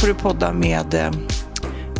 [0.00, 1.10] Får du podda med eh,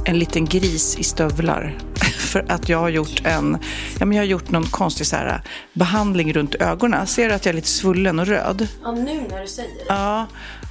[0.04, 1.78] en liten gris i stövlar.
[2.18, 3.58] För att jag har gjort en,
[3.98, 7.06] ja men jag har gjort någon konstig så här, behandling runt ögonen.
[7.06, 8.68] Ser du att jag är lite svullen och röd?
[8.82, 9.84] Ja, nu när du säger det.
[9.88, 10.26] Ja.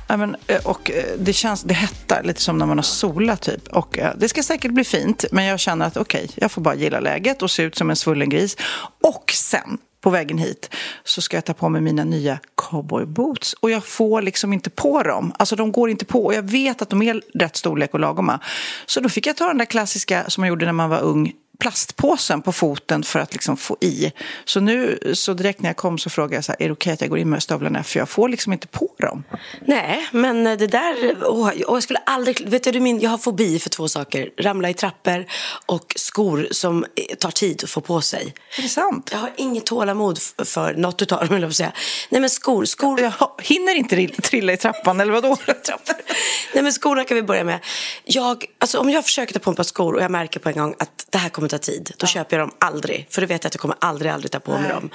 [0.08, 3.68] men, eh, och eh, det känns, det hettar lite som när man har solat typ.
[3.68, 6.62] Och eh, det ska säkert bli fint, men jag känner att okej, okay, jag får
[6.62, 8.58] bara gilla läget och se ut som en svullen gris.
[9.02, 13.54] Och sen på vägen hit så ska jag ta på mig mina nya cowboyboots.
[13.54, 15.34] Och jag får liksom inte på dem.
[15.40, 16.26] Alltså de går inte på.
[16.26, 18.40] Och jag vet att de är rätt storlek och lagoma.
[18.86, 21.34] Så då fick jag ta den där klassiska som man gjorde när man var ung
[21.60, 24.12] plastpåsen på foten för att liksom få i.
[24.46, 26.92] Så nu, så direkt när jag kom så frågade jag så här, är det okej
[26.92, 27.84] okay att jag går in med stövlarna?
[27.84, 29.24] För jag får liksom inte på dem.
[29.66, 33.70] Nej, men det där, åh, jag skulle aldrig, vet du, min, jag har fobi för
[33.70, 34.30] två saker.
[34.38, 35.26] Ramla i trappor
[35.66, 36.86] och skor som
[37.20, 38.34] tar tid att få på sig.
[38.58, 39.10] Är det sant?
[39.12, 41.72] Jag har inget tålamod för något utav dem, vill säga.
[42.10, 43.00] Nej, men skor, skor.
[43.00, 45.38] Jag hinner inte trilla i trappan, eller vadå?
[46.54, 47.60] Nej, men skorna kan vi börja med.
[48.04, 50.50] Jag, alltså, om jag försöker ta på mig ett par skor och jag märker på
[50.50, 51.92] en gång att det här kommer ta tid.
[51.98, 52.08] Då ja.
[52.08, 53.08] köper jag dem aldrig.
[53.10, 54.72] För då vet jag att jag kommer aldrig, aldrig ta på mig Nej.
[54.72, 54.90] dem.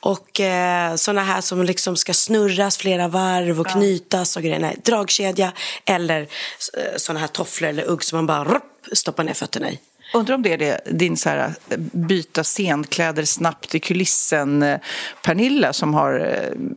[0.00, 3.72] Och eh, sådana här som liksom ska snurras flera varv och ja.
[3.72, 4.58] knytas och grejer.
[4.58, 5.52] Nej, dragkedja
[5.84, 8.62] eller eh, sådana här tofflor eller ugg som man bara rup,
[8.92, 9.78] stoppar ner fötterna i.
[10.14, 15.72] Undrar om det är det, din så här, eh, byta scenkläder snabbt i kulissen-Pernilla eh,
[15.72, 16.12] som har,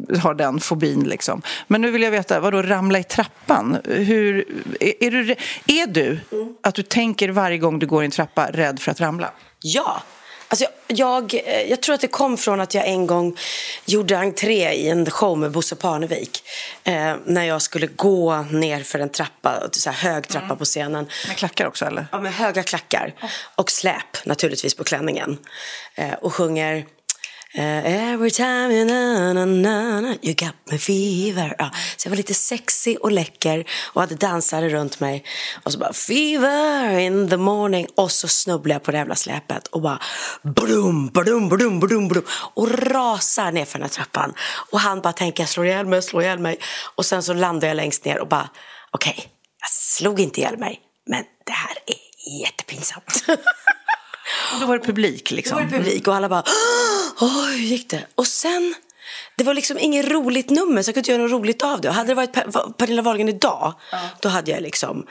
[0.09, 1.03] eh, har den fobin.
[1.03, 1.41] Liksom.
[1.67, 3.77] Men nu vill jag veta, vadå ramla i trappan?
[3.83, 4.45] Hur,
[4.79, 6.55] är, är, du, är du mm.
[6.63, 9.31] att du tänker varje gång du går i en trappa rädd för att ramla?
[9.61, 10.01] Ja,
[10.47, 13.37] Alltså jag, eh, jag tror att det kom från att jag en gång
[13.85, 16.43] gjorde entré i en show med Bosse Parnevik.
[16.83, 20.57] Eh, när jag skulle gå ner för en trappa, så här hög trappa mm.
[20.57, 21.07] på scenen.
[21.27, 22.07] Med klackar också eller?
[22.11, 23.13] Ja, med höga klackar.
[23.21, 23.29] Oh.
[23.55, 25.37] Och släp naturligtvis på klänningen.
[25.95, 26.85] Eh, och sjunger
[27.55, 31.55] Uh, every time you, na, na, na, you got me fever.
[31.57, 35.23] Ja, så jag var lite sexig och läcker och hade dansare runt mig.
[35.63, 37.87] Och så bara fever in the morning.
[37.95, 39.99] Och så snubblade jag på det jävla släpet och bara
[40.43, 42.25] brum, brum, brum, brum, brum.
[42.53, 44.33] Och rasar ner för den här trappan.
[44.71, 46.59] Och han bara tänker jag slår ihjäl mig, slår ihjäl mig.
[46.95, 48.49] Och sen så landar jag längst ner och bara
[48.91, 49.25] okej, okay,
[49.61, 50.79] jag slog inte ihjäl mig.
[51.09, 53.25] Men det här är jättepinsamt.
[54.53, 55.57] Och då var det publik liksom?
[55.57, 56.43] Då var det publik och alla bara
[57.21, 58.07] Åh, hur gick det?
[58.15, 58.75] Och sen,
[59.37, 61.89] det var liksom inget roligt nummer så jag kunde inte göra något roligt av det.
[61.89, 62.33] Och hade det varit
[62.77, 63.99] Pernilla Wahlgren idag, ja.
[64.21, 65.07] då hade jag liksom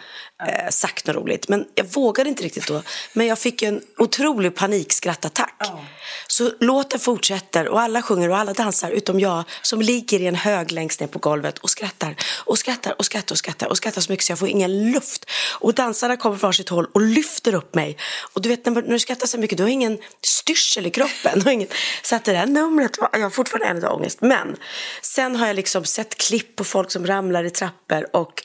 [0.49, 1.49] eh, sagt något roligt.
[1.49, 2.83] Men jag vågade inte riktigt då.
[3.13, 5.55] Men jag fick en otrolig panikskrattattack.
[5.59, 5.85] Ja.
[6.27, 10.35] Så låten fortsätter och alla sjunger och alla dansar utom jag som ligger i en
[10.35, 14.01] hög längst ner på golvet och skrattar och skrattar och skrattar och skrattar och skrattar
[14.01, 15.31] så mycket så jag får ingen luft.
[15.59, 17.97] Och dansarna kommer från sitt håll och lyfter upp mig.
[18.33, 21.43] Och du vet när, när du skrattar så mycket du har ingen styrsel i kroppen.
[21.47, 21.69] Och ingen,
[22.03, 24.16] så att det där numret, jag har fortfarande en ångest.
[24.21, 24.57] Men
[25.03, 28.43] sen har jag liksom sett klipp på folk som ramlar i trappor och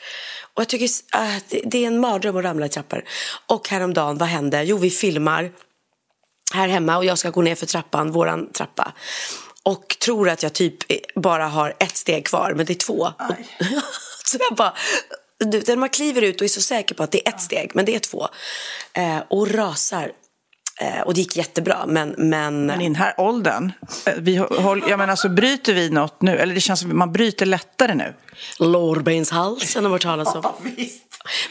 [0.53, 3.03] och jag tycker att det är en mardröm att ramla i trappor.
[3.47, 4.63] Och häromdagen, vad hände?
[4.63, 5.51] Jo, vi filmar
[6.53, 8.93] här hemma och jag ska gå ner för trappan, våran trappa.
[9.63, 10.77] Och tror att jag typ
[11.15, 13.07] bara har ett steg kvar, men det är två.
[14.25, 14.73] så jag bara,
[15.39, 17.85] när man kliver ut och är så säker på att det är ett steg, men
[17.85, 18.27] det är två.
[18.93, 20.11] Eh, och rasar.
[20.81, 22.15] Eh, och det gick jättebra, men...
[22.17, 23.71] Men, men i den här åldern,
[24.05, 26.37] eh, vi håll, jag menar, så bryter vi något nu?
[26.37, 28.13] Eller det känns som att man bryter lättare nu?
[28.59, 30.43] Lårbenshalsen har hört talas om.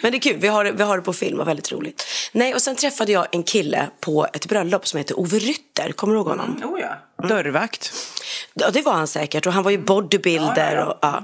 [0.02, 2.06] Men det är kul, vi har, vi har det på film, var väldigt roligt.
[2.32, 6.14] Nej, och sen träffade jag en kille på ett bröllop som heter Ove Rytter, kommer
[6.14, 6.56] du ihåg honom?
[6.56, 6.98] Mm, oh ja.
[7.28, 7.92] Dörrvakt.
[8.54, 9.46] Ja, det var han säkert.
[9.46, 10.76] Och han var ju bodybuilder.
[10.76, 11.22] Och, ja.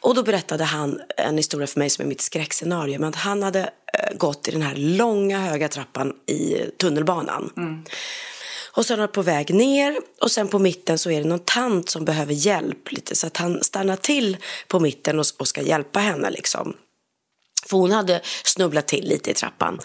[0.00, 2.98] och då berättade han en historia för mig som är mitt skräckscenario.
[2.98, 7.50] Men att han hade eh, gått i den här långa höga trappan i tunnelbanan.
[8.76, 11.38] Och sen är han på väg ner och sen på mitten så är det någon
[11.38, 13.14] tant som behöver hjälp lite.
[13.14, 14.36] Så att han stannar till
[14.68, 16.76] på mitten och, och ska hjälpa henne liksom.
[17.66, 19.80] För hon hade snubblat till lite i trappan.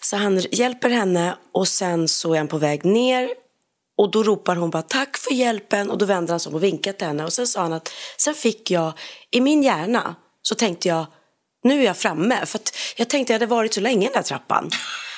[0.00, 3.28] Så han hjälper henne och sen så är han på väg ner
[3.98, 6.62] och då ropar hon bara tack för hjälpen och då vänder han sig om och
[6.62, 7.24] vinkar till henne.
[7.24, 8.92] Och sen sa han att sen fick jag,
[9.30, 11.06] i min hjärna så tänkte jag
[11.64, 12.46] nu är jag framme.
[12.46, 12.60] För
[12.96, 14.70] jag tänkte jag hade varit så länge i den där trappan.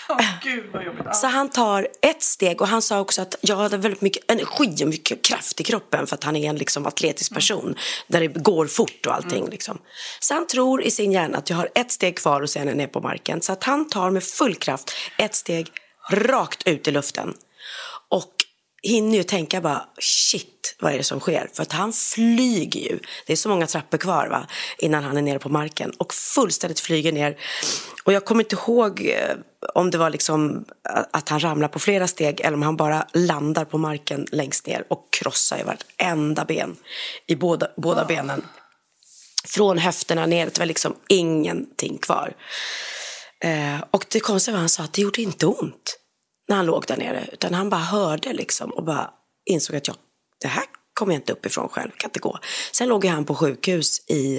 [0.42, 1.16] Gud vad jobbigt.
[1.16, 4.84] Så han tar ett steg och han sa också att jag hade väldigt mycket energi
[4.84, 7.76] och mycket kraft i kroppen för att han är en liksom atletisk person
[8.06, 9.48] där det går fort och allting.
[9.50, 9.78] Liksom.
[10.20, 12.74] Så han tror i sin hjärna att jag har ett steg kvar och sen är
[12.74, 13.42] ner på marken.
[13.42, 15.68] Så att han tar med full kraft ett steg
[16.10, 17.34] rakt ut i luften.
[18.08, 18.32] Och
[18.84, 21.50] hinner ju tänka bara shit, vad är det som sker?
[21.52, 22.98] För att han flyger ju.
[23.26, 24.46] Det är så många trappor kvar va?
[24.78, 27.36] innan han är nere på marken och fullständigt flyger ner.
[28.04, 29.36] Och jag kommer inte ihåg eh,
[29.74, 30.64] om det var liksom
[31.12, 34.84] att han ramlar på flera steg eller om han bara landar på marken längst ner
[34.88, 36.76] och krossar i vartenda ben
[37.26, 38.44] i båda, båda benen.
[39.44, 42.34] Från höfterna ner, det var liksom ingenting kvar.
[43.40, 45.98] Eh, och det konstiga var att han sa att det gjorde inte ont
[46.48, 47.28] när han låg där nere.
[47.32, 49.10] Utan han bara hörde liksom och bara
[49.50, 49.96] insåg att jag,
[50.40, 50.64] det här
[50.94, 52.38] kommer jag inte uppifrån själv, kan inte gå.
[52.72, 54.38] Sen låg han på sjukhus i,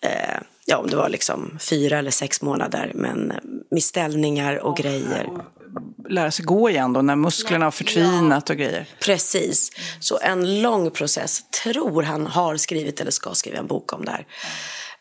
[0.00, 3.32] eh, ja om det var liksom fyra eller sex månader, men
[3.70, 5.28] med ställningar och grejer.
[6.08, 8.88] Lära sig gå igen då när musklerna har förtvinat och grejer.
[9.00, 9.70] Precis.
[10.00, 11.50] Så en lång process.
[11.62, 14.26] Tror han har skrivit eller ska skriva en bok om det här.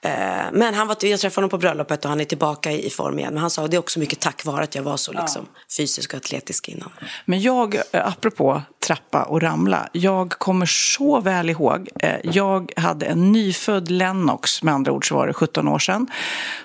[0.02, 0.12] Eh,
[0.54, 3.34] Men han var, jag träffade honom på bröllopet och han är tillbaka i form igen.
[3.34, 5.46] Men han sa att det är också mycket tack vare att jag var så liksom,
[5.78, 6.90] fysisk och atletisk innan.
[7.26, 11.90] Men jag, eh, apropå trappa och ramla, jag kommer så väl ihåg.
[12.00, 16.08] eh, Jag hade en nyfödd Lennox, med andra ord så var det 17 år sedan,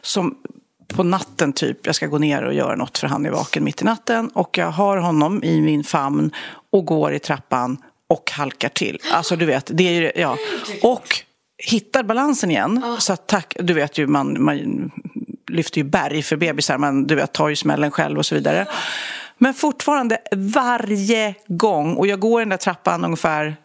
[0.02, 0.36] som
[0.88, 3.82] på natten typ, jag ska gå ner och göra något för han är vaken mitt
[3.82, 6.30] i natten och jag har honom i min famn
[6.72, 7.76] och går i trappan
[8.08, 8.98] och halkar till.
[9.12, 10.36] Alltså du vet, det är ju, ja.
[10.82, 11.06] Och
[11.62, 12.82] hittar balansen igen.
[12.98, 14.90] Så att tack, du vet ju, man, man
[15.50, 18.66] lyfter ju berg för bebisar, man du vet, tar ju smällen själv och så vidare.
[19.38, 23.56] Men fortfarande varje gång, och jag går den där trappan ungefär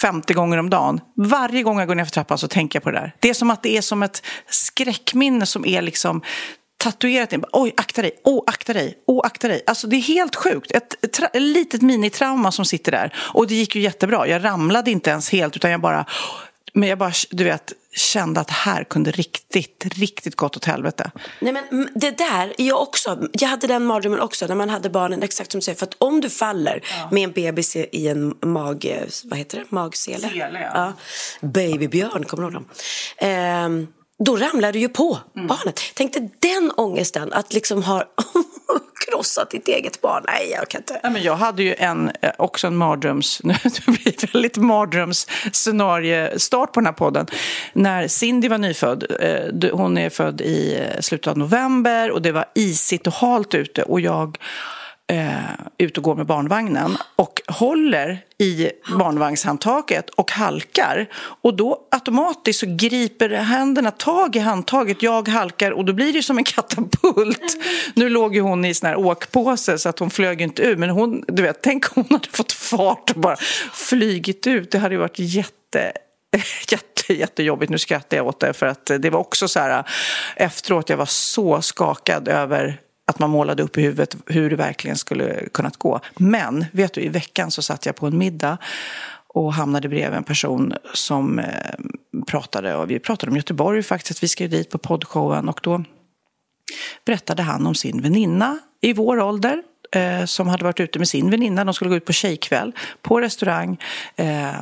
[0.00, 1.00] 50 gånger om dagen.
[1.16, 3.14] Varje gång jag går ner för trappan så tänker jag på det där.
[3.20, 6.22] Det är som att det är som ett skräckminne som är liksom
[6.78, 7.44] tatuerat in.
[7.52, 9.62] Oj, akta dig, åh, akta dig, åh, akta dig.
[9.66, 10.72] Alltså det är helt sjukt.
[10.72, 13.14] Ett, ett, ett litet minitrauma som sitter där.
[13.18, 14.28] Och det gick ju jättebra.
[14.28, 16.06] Jag ramlade inte ens helt, utan jag bara...
[16.76, 21.10] Men jag bara, du vet, kände att det här kunde riktigt, riktigt gått åt helvete.
[21.40, 24.90] Nej men mm, det där, jag också, jag hade den mardrömmen också när man hade
[24.90, 25.78] barnen, exakt som du säger.
[25.78, 30.28] För att om du faller med en bebis i en mag, vad heter det, magsele?
[30.28, 30.92] Sele, ja.
[31.40, 32.68] Babybjörn, kommer du ihåg dem?
[33.18, 33.86] Ehm,
[34.24, 35.46] då ramlar du ju på Mm.
[35.46, 35.80] barnet.
[35.94, 38.04] Tänk dig den ångesten att liksom ha
[39.10, 40.24] krossat ditt eget barn.
[40.26, 41.00] Nej, jag kan inte.
[41.02, 43.40] Ja, men jag hade ju en, eh, också en mardröms...
[43.44, 43.54] Nu
[43.86, 47.26] blir det väldigt mardrömsscenariestart på den här podden.
[47.72, 49.04] När Cindy var nyfödd.
[49.20, 53.54] eh, Hon är född i eh, slutet av november och det var isigt och halt
[53.54, 53.82] ute.
[53.82, 54.38] Och jag
[55.12, 55.38] eh,
[55.78, 61.08] ut och går med barnvagnen och håller i barnvagnshandtaget och halkar.
[61.42, 65.02] Och då automatiskt så griper händerna tag i handtaget.
[65.02, 67.56] Jag halkar och då blir det som en katapult.
[67.94, 70.76] Nu låg ju hon i sån här åkpåse så att hon flög inte ur.
[70.76, 73.36] Men hon, du vet, tänk om hon hade fått fart och bara
[73.72, 74.70] flygit ut.
[74.70, 75.92] Det hade ju varit jätte
[76.68, 77.70] jätte, jättejobbigt.
[77.70, 79.84] Nu skrattar jag åt det för att det var också så här eh,
[80.36, 84.96] efteråt jag var så skakad över att man målade upp i huvudet hur det verkligen
[84.96, 86.00] skulle kunnat gå.
[86.16, 88.58] Men vet du, i veckan så satt jag på en middag
[89.28, 91.46] och hamnade bredvid en person som eh,
[92.26, 95.84] pratade, och vi pratade om Göteborg faktiskt, vi ska ju dit på poddshowen och då
[97.04, 101.30] berättade han om sin väninna i vår ålder eh, som hade varit ute med sin
[101.30, 101.64] väninna.
[101.64, 102.72] De skulle gå ut på tjejkväll
[103.02, 103.78] på restaurang
[104.16, 104.60] eh,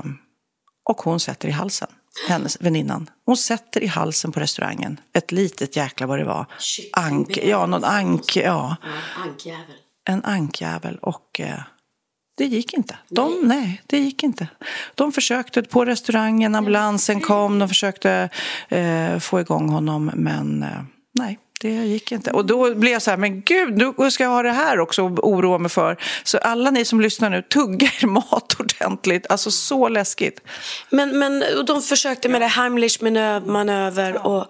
[0.84, 1.88] och hon sätter i halsen,
[2.28, 3.10] hennes väninnan.
[3.26, 6.46] Hon sätter i halsen på restaurangen ett litet jäkla vad det var.
[6.92, 8.76] Ank, ja, någon ank, ja.
[9.24, 9.76] Ankjävel.
[10.08, 11.60] En ankjävel och eh,
[12.36, 12.98] det gick inte.
[13.08, 13.82] De, nej.
[13.86, 14.48] det gick inte.
[14.94, 18.28] De försökte på restaurangen, ambulansen kom, de försökte
[18.68, 21.38] eh, få igång honom men eh, nej.
[21.60, 22.30] Det gick inte.
[22.30, 25.02] Och då blev jag så här, men gud, nu ska jag ha det här också
[25.02, 25.96] och oroa mig för.
[26.24, 29.26] Så alla ni som lyssnar nu, tugga er mat ordentligt.
[29.30, 30.40] Alltså så läskigt.
[30.90, 34.46] Men, men och de försökte med det Heimlich manö- manöver och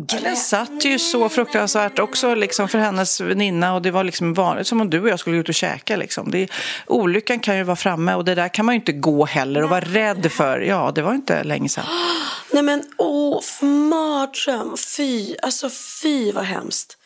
[0.00, 4.66] Den satt ju så fruktansvärt också liksom för hennes väninna och det var liksom vanligt
[4.66, 5.96] som om du och jag skulle ut och käka.
[5.96, 6.30] Liksom.
[6.30, 6.48] Det,
[6.86, 9.70] olyckan kan ju vara framme och det där kan man ju inte gå heller och
[9.70, 10.60] vara rädd för.
[10.60, 11.84] Ja, det var inte länge sedan.
[12.52, 14.76] Nej men åh, mardröm.
[14.96, 15.70] Fy, alltså
[16.02, 16.98] fy vad hemskt.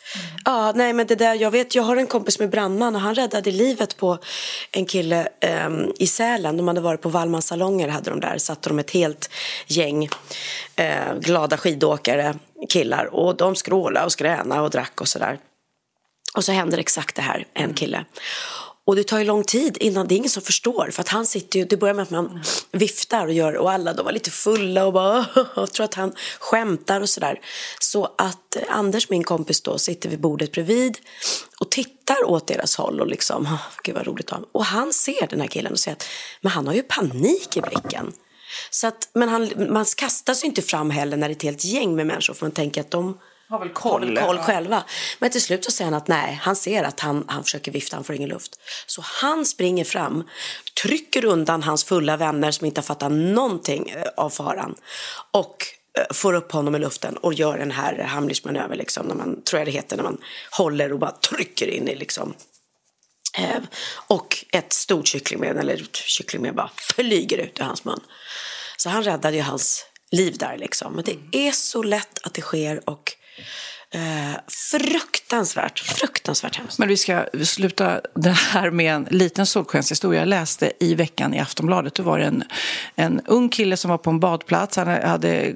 [0.45, 3.15] Ja, nej men det där, jag vet, jag har en kompis är brandman och han
[3.15, 4.19] räddade livet på
[4.73, 6.57] en kille eh, i Sälen.
[6.57, 9.31] De hade varit på Wallmans salonger, hade de där, satte de ett helt
[9.67, 10.09] gäng
[10.77, 12.35] eh, glada skidåkare,
[12.69, 15.39] killar och de skrålade och skränade och drack och sådär.
[16.35, 18.05] Och så händer exakt det här, en kille.
[18.89, 20.91] Och det tar ju lång tid innan det är ingen som förstår.
[20.93, 22.43] För att han sitter ju, det börjar med att man
[22.73, 26.15] viftar och gör och alla de var lite fulla och bara och tror att han
[26.39, 27.41] skämtar och sådär.
[27.81, 30.99] Så att Anders, min kompis då, sitter vid bordet bredvid
[31.61, 35.27] och tittar åt deras håll och liksom, oh, gud vad roligt av Och han ser
[35.27, 36.07] den här killen och säger att
[36.41, 38.13] men han har ju panik i blicken.
[38.71, 41.65] Så att, men han, man kastas ju inte fram heller när det är ett helt
[41.65, 43.19] gäng med människor för man tänker att de
[43.49, 44.17] har väl koll.
[44.17, 44.85] Har koll själva.
[45.19, 47.97] Men till slut så säger han att nej, han ser att han, han försöker vifta,
[47.97, 48.61] han får ingen luft.
[48.87, 50.29] Så han springer fram,
[50.83, 54.75] trycker undan hans fulla vänner som inte har fattat någonting eh, av faran
[55.31, 55.65] och
[55.99, 59.61] eh, får upp honom i luften och gör den här Hamlish-manöver, liksom, när man, tror
[59.61, 60.19] jag det heter, när man
[60.51, 62.35] håller och bara trycker in i liksom
[63.39, 63.63] eh,
[64.07, 68.01] och ett stort kycklingben, eller kycklingben bara flyger ut ur hans mun.
[68.77, 70.93] Så han räddade ju hans liv där liksom.
[70.93, 73.15] Men det är så lätt att det sker och
[73.91, 74.41] Eh,
[74.71, 76.79] fruktansvärt, fruktansvärt hemskt.
[76.79, 80.21] Men vi ska sluta det här med en liten solskenshistoria.
[80.21, 82.45] Jag läste i veckan i Aftonbladet, då var det en,
[82.95, 84.77] en ung kille som var på en badplats.
[84.77, 85.55] Han hade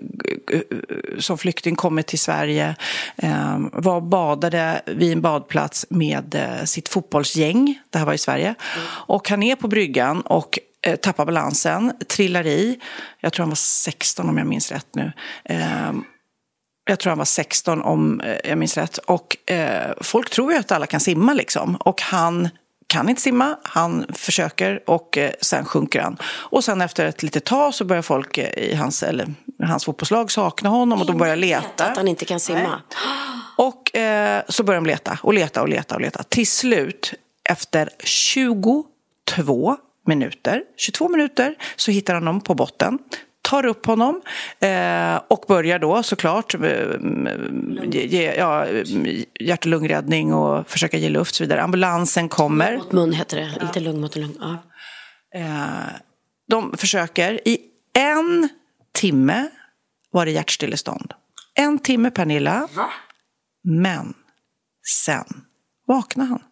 [1.18, 2.76] som flykting kommit till Sverige,
[3.16, 7.78] eh, var badade vid en badplats med eh, sitt fotbollsgäng.
[7.90, 8.46] Det här var i Sverige.
[8.46, 8.86] Mm.
[8.88, 12.80] Och han är på bryggan och eh, tappar balansen, trillar i.
[13.20, 15.12] Jag tror han var 16 om jag minns rätt nu.
[15.44, 15.92] Eh,
[16.84, 18.98] jag tror han var 16 om eh, jag minns rätt.
[18.98, 21.76] Och eh, folk tror ju att alla kan simma liksom.
[21.76, 22.48] Och han
[22.92, 26.16] kan inte simma, han försöker och eh, sen sjunker han.
[26.24, 30.30] Och sen efter ett litet tag så börjar folk eh, i hans, eller, hans fotbollslag
[30.30, 31.84] sakna honom och de börjar leta.
[31.84, 32.60] Att han inte kan simma.
[32.60, 32.78] Nej.
[33.56, 36.22] Och eh, så börjar de leta och leta och leta och leta.
[36.22, 37.14] Till slut,
[37.48, 42.98] efter 22 minuter, 22 minuter så hittar han dem på botten
[43.42, 44.22] tar upp honom
[44.60, 46.60] eh, och börjar då såklart eh,
[47.84, 48.66] ge, ja,
[49.40, 51.62] hjärt och lungräddning och försöka ge luft och så vidare.
[51.62, 52.76] Ambulansen kommer.
[52.76, 53.66] Mot mun heter det, ja.
[53.66, 54.36] inte lung mot lung.
[54.40, 54.58] Ja.
[55.34, 55.96] Eh,
[56.48, 57.48] de försöker.
[57.48, 57.58] I
[57.98, 58.48] en
[58.94, 59.48] timme
[60.10, 61.12] var det hjärtstillestånd.
[61.54, 62.68] En timme, Pernilla.
[62.74, 62.90] Va?
[63.64, 64.14] Men
[65.04, 65.24] sen
[65.86, 66.42] vaknade han.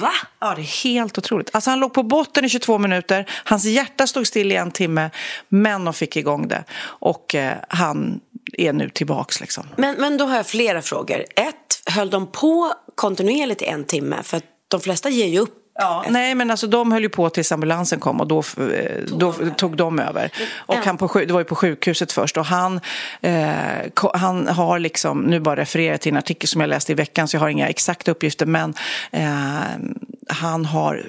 [0.00, 0.12] Va?
[0.40, 1.50] Ja, det är helt otroligt.
[1.52, 5.10] Alltså han låg på botten i 22 minuter, hans hjärta stod still i en timme,
[5.48, 6.64] men de fick igång det.
[6.84, 8.20] Och eh, han
[8.52, 9.66] är nu tillbaks liksom.
[9.76, 11.24] Men, men då har jag flera frågor.
[11.36, 14.16] Ett, höll de på kontinuerligt i en timme?
[14.22, 17.52] För de flesta ger ju upp Ja, nej, men alltså de höll ju på tills
[17.52, 20.30] ambulansen kom och då, eh, då tog de över.
[20.56, 22.80] Och han på, det var ju på sjukhuset först och han,
[23.20, 27.28] eh, han har liksom, nu bara refererar till en artikel som jag läste i veckan
[27.28, 28.74] så jag har inga exakta uppgifter men
[29.10, 29.22] eh,
[30.28, 31.06] han har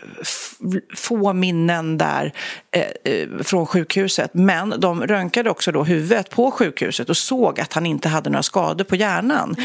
[0.96, 2.34] få minnen där
[2.72, 4.32] eh, eh, från sjukhuset.
[4.34, 8.43] Men de röntgade också då huvudet på sjukhuset och såg att han inte hade några
[8.43, 9.55] skador på hjärnan.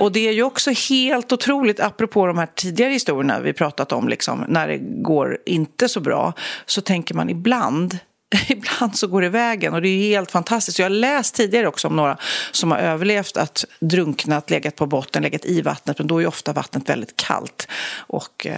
[0.00, 4.08] Och det är ju också helt otroligt, apropå de här tidigare historierna vi pratat om,
[4.08, 6.32] liksom, när det går inte så bra,
[6.66, 7.98] så tänker man ibland
[8.48, 10.78] ibland så går det vägen och det är helt fantastiskt.
[10.78, 12.16] Jag har läst tidigare också om några
[12.50, 16.26] som har överlevt att drunknat, legat på botten, legat i vattnet, men då är ju
[16.26, 18.56] ofta vattnet väldigt kallt och eh,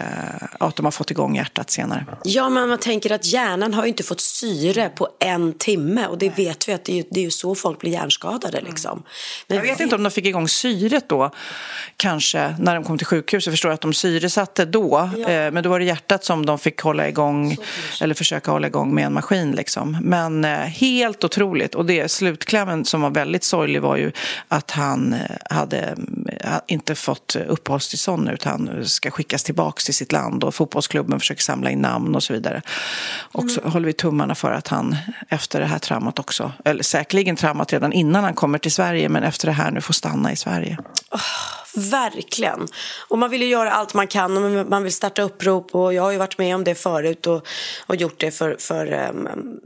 [0.59, 2.07] att de har fått igång hjärtat senare.
[2.25, 6.19] Ja, men man tänker att hjärnan har ju inte fått syre på en timme och
[6.19, 8.71] det vet vi att det är, ju, det är ju så folk blir hjärnskadade mm.
[8.71, 9.03] liksom.
[9.47, 11.31] Men jag vet inte om de fick igång syret då,
[11.97, 13.47] kanske, när de kom till sjukhuset.
[13.47, 15.29] Jag förstår att de syresatte då, ja.
[15.29, 17.57] eh, men då var det hjärtat som de fick hålla igång,
[18.01, 19.64] eller försöka hålla igång med en maskin Liksom.
[20.03, 21.75] Men eh, helt otroligt.
[21.75, 24.13] Och det slutklämmen som var väldigt sorglig var ju
[24.49, 25.97] att han eh, hade
[26.41, 31.71] eh, inte fått uppehållstillstånd utan ska skickas tillbaka till sitt land och fotbollsklubben försöker samla
[31.71, 32.63] in namn och så vidare.
[33.19, 33.73] Och så mm.
[33.73, 34.97] håller vi tummarna för att han
[35.29, 39.23] efter det här traumat också, eller säkerligen traumat redan innan han kommer till Sverige, men
[39.23, 40.79] efter det här nu får stanna i Sverige.
[41.11, 41.54] Oh.
[41.77, 42.69] Verkligen.
[43.09, 46.03] Och man vill ju göra allt man kan och man vill starta upprop och jag
[46.03, 47.47] har ju varit med om det förut och,
[47.87, 49.61] och gjort det för, för um,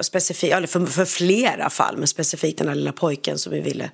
[0.00, 3.90] specifik, eller för, för, flera fall, men specifikt den här lilla pojken som vi ville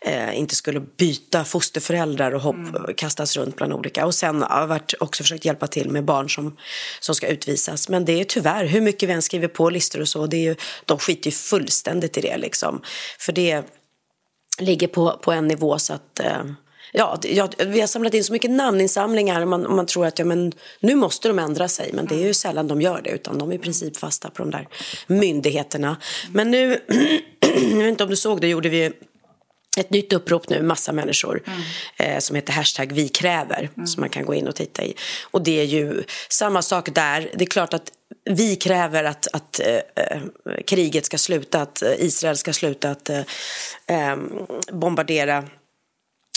[0.00, 2.94] eh, inte skulle byta fosterföräldrar och hopp, mm.
[2.96, 4.06] kastas runt bland olika.
[4.06, 6.56] Och sen har jag varit, också försökt hjälpa till med barn som,
[7.00, 7.88] som ska utvisas.
[7.88, 10.44] Men det är tyvärr, hur mycket vi än skriver på listor och så, det är
[10.44, 12.82] ju, de skiter ju fullständigt i det liksom.
[13.18, 13.62] För det
[14.58, 16.42] ligger på, på en nivå så att eh,
[16.94, 20.52] Ja, ja, vi har samlat in så mycket namninsamlingar man, man tror att ja, men
[20.80, 21.90] nu måste de ändra sig.
[21.92, 24.42] Men det är ju sällan de gör det utan de är i princip fasta på
[24.42, 24.68] de där
[25.06, 25.96] myndigheterna.
[26.32, 26.80] Men nu,
[27.70, 28.92] jag vet inte om du såg det, gjorde vi
[29.78, 31.60] ett nytt upprop nu, massa människor, mm.
[31.96, 33.86] eh, som heter hashtag vi kräver, mm.
[33.86, 34.94] som man kan gå in och titta i.
[35.30, 37.30] Och det är ju samma sak där.
[37.34, 37.92] Det är klart att
[38.24, 40.20] vi kräver att, att eh,
[40.66, 43.18] kriget ska sluta, att Israel ska sluta att eh,
[43.86, 44.16] eh
[44.72, 45.44] bombardera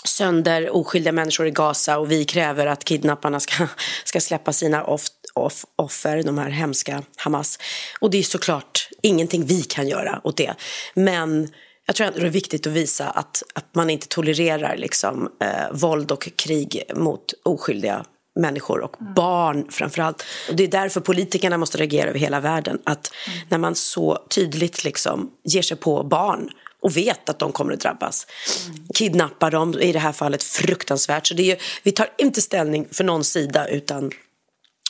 [0.05, 3.67] sönder oskyldiga människor i Gaza och vi kräver att kidnapparna ska,
[4.03, 7.59] ska släppa sina off, off, offer, de här hemska Hamas.
[8.00, 10.53] Och det är såklart ingenting vi kan göra åt det.
[10.93, 11.50] Men
[11.85, 15.71] jag tror ändå det är viktigt att visa att, att man inte tolererar liksom, eh,
[15.71, 18.05] våld och krig mot oskyldiga
[18.39, 19.13] människor och mm.
[19.13, 20.24] barn framför allt.
[20.50, 22.79] Och det är därför politikerna måste reagera över hela världen.
[22.83, 23.39] Att mm.
[23.50, 26.50] när man så tydligt liksom ger sig på barn
[26.82, 28.27] och vet att de kommer att drabbas.
[28.67, 28.88] Mm.
[28.96, 31.27] Kidnappar dem, i det här fallet fruktansvärt.
[31.27, 34.12] Så det är, vi tar inte ställning för någon sida utan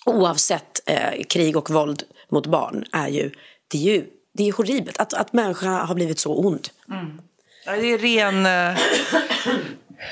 [0.06, 3.32] oavsett eh, krig och våld mot barn är ju,
[3.68, 4.06] det är ju
[4.38, 6.68] det är horribelt att, att människa har blivit så ond.
[6.92, 7.22] Mm.
[7.65, 8.46] Ja, det är ren...
[8.46, 8.80] Uh...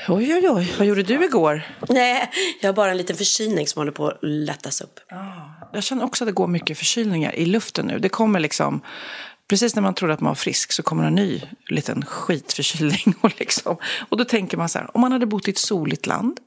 [0.08, 0.74] Oj, oj, oj.
[0.77, 1.62] Vad gjorde du igår?
[1.89, 2.30] Nej,
[2.62, 5.00] jag har bara en liten förkylning som håller på att lättas upp.
[5.10, 8.00] Ah, jag känner också att det går mycket förkylningar i luften nu.
[8.00, 8.82] Det kommer liksom
[9.53, 13.15] precis när man trodde att man var frisk så kommer en ny liten skitförkylning.
[13.22, 13.77] Och, liksom,
[14.10, 16.39] och då tänker man så här, om man hade bott i ett soligt land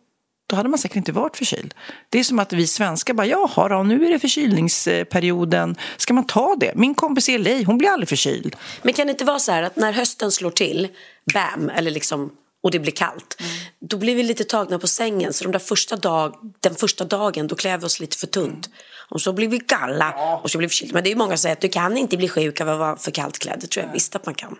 [0.48, 1.74] då hade man säkert inte varit förkyld.
[2.10, 5.76] Det är som att vi svenskar bara, jaha då, nu är det förkylningsperioden.
[5.96, 6.72] Ska man ta det?
[6.74, 8.56] Min kompis Eli, hon blir aldrig förkyld.
[8.82, 10.88] Men kan det inte vara så här att när hösten slår till,
[11.34, 12.30] bam, eller liksom
[12.62, 13.36] och det blir kallt.
[13.38, 13.52] Mm.
[13.80, 15.32] Då blir vi lite tagna på sängen.
[15.32, 18.66] Så de där första dag, den första dagen då klär vi oss lite för tunt.
[18.66, 18.78] Mm.
[19.08, 20.40] Och så blir vi galla ja.
[20.44, 20.94] och så blir vi förkylda.
[20.94, 22.96] Men det är många som säger att du kan inte bli sjuk av att vara
[22.96, 23.58] för kallt klädd.
[23.60, 24.56] Det tror jag visst att man kan.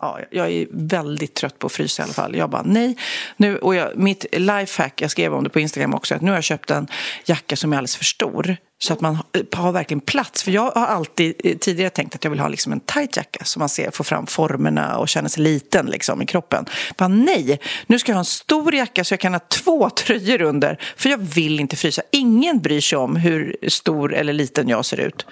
[0.00, 2.36] Ja, jag är väldigt trött på att frysa i alla fall.
[2.36, 2.96] Jag bara nej.
[3.36, 6.36] Nu, och jag, mitt lifehack, jag skrev om det på Instagram också, att nu har
[6.36, 6.88] jag köpt en
[7.24, 8.56] jacka som är alldeles för stor.
[8.78, 9.18] Så att man
[9.52, 10.42] har verkligen plats.
[10.42, 13.44] För jag har alltid eh, tidigare tänkt att jag vill ha liksom en tight jacka
[13.44, 16.64] så man ser, får fram formerna och känner sig liten liksom, i kroppen.
[16.98, 20.42] Men nej, nu ska jag ha en stor jacka så jag kan ha två tröjor
[20.42, 20.78] under.
[20.96, 22.02] För jag vill inte frysa.
[22.12, 25.26] Ingen bryr sig om hur stor eller liten jag ser ut.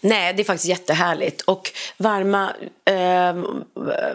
[0.00, 1.40] Nej, det är faktiskt jättehärligt.
[1.40, 2.52] Och varma,
[2.84, 3.34] eh,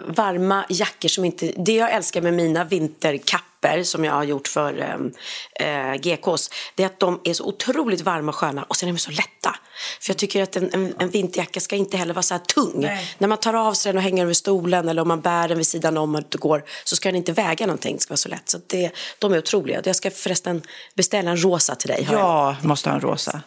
[0.06, 1.52] varma jackor som inte...
[1.56, 6.50] Det jag älskar med mina vinterkappor papper som jag har gjort för eh, eh GKs,
[6.74, 9.10] det är att de är så otroligt varma och sköna och sen är de så
[9.10, 9.56] lätta.
[10.00, 12.72] För jag tycker att en, en, en vinterjacka ska inte heller vara så här tung.
[12.74, 13.14] Nej.
[13.18, 15.58] När man tar av sig den och hänger över stolen eller om man bär den
[15.58, 18.28] vid sidan om och går så ska den inte väga någonting, det ska vara så
[18.28, 18.48] lätt.
[18.48, 19.82] Så det, de är otroliga.
[19.84, 20.62] Jag ska förresten
[20.94, 22.08] beställa en rosa till dig.
[22.10, 22.68] Ja, jag.
[22.68, 23.40] måste ha en rosa.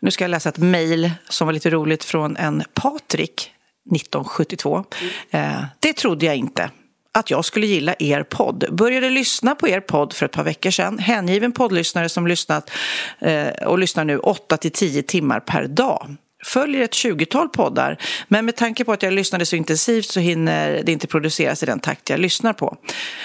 [0.00, 3.52] Nu ska jag läsa ett mejl som var lite roligt från en Patrik
[3.94, 4.84] 1972.
[5.30, 5.54] Mm.
[5.56, 6.70] Eh, det trodde jag inte
[7.18, 8.64] att jag skulle gilla er podd.
[8.70, 10.98] Började lyssna på er podd för ett par veckor sedan.
[10.98, 12.70] Hängiven poddlyssnare som lyssnat
[13.18, 17.96] eh, och lyssnar nu 8 till 10 timmar per dag följer ett 20-tal poddar,
[18.28, 21.66] men med tanke på att jag lyssnade så intensivt så hinner det inte produceras i
[21.66, 22.76] den takt jag lyssnar på.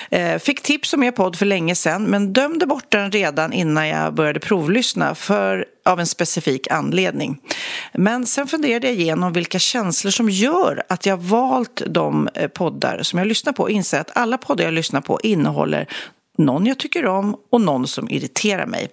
[0.10, 3.88] Eh, fick tips om er podd för länge sedan, men dömde bort den redan innan
[3.88, 7.38] jag började provlyssna för, av en specifik anledning.
[7.94, 13.04] Men sen funderade jag igenom vilka känslor som gör att jag valt de eh, poddar
[13.04, 15.88] som jag lyssnar på och inser att alla poddar jag lyssnar på innehåller
[16.38, 18.90] någon jag tycker om och någon som irriterar mig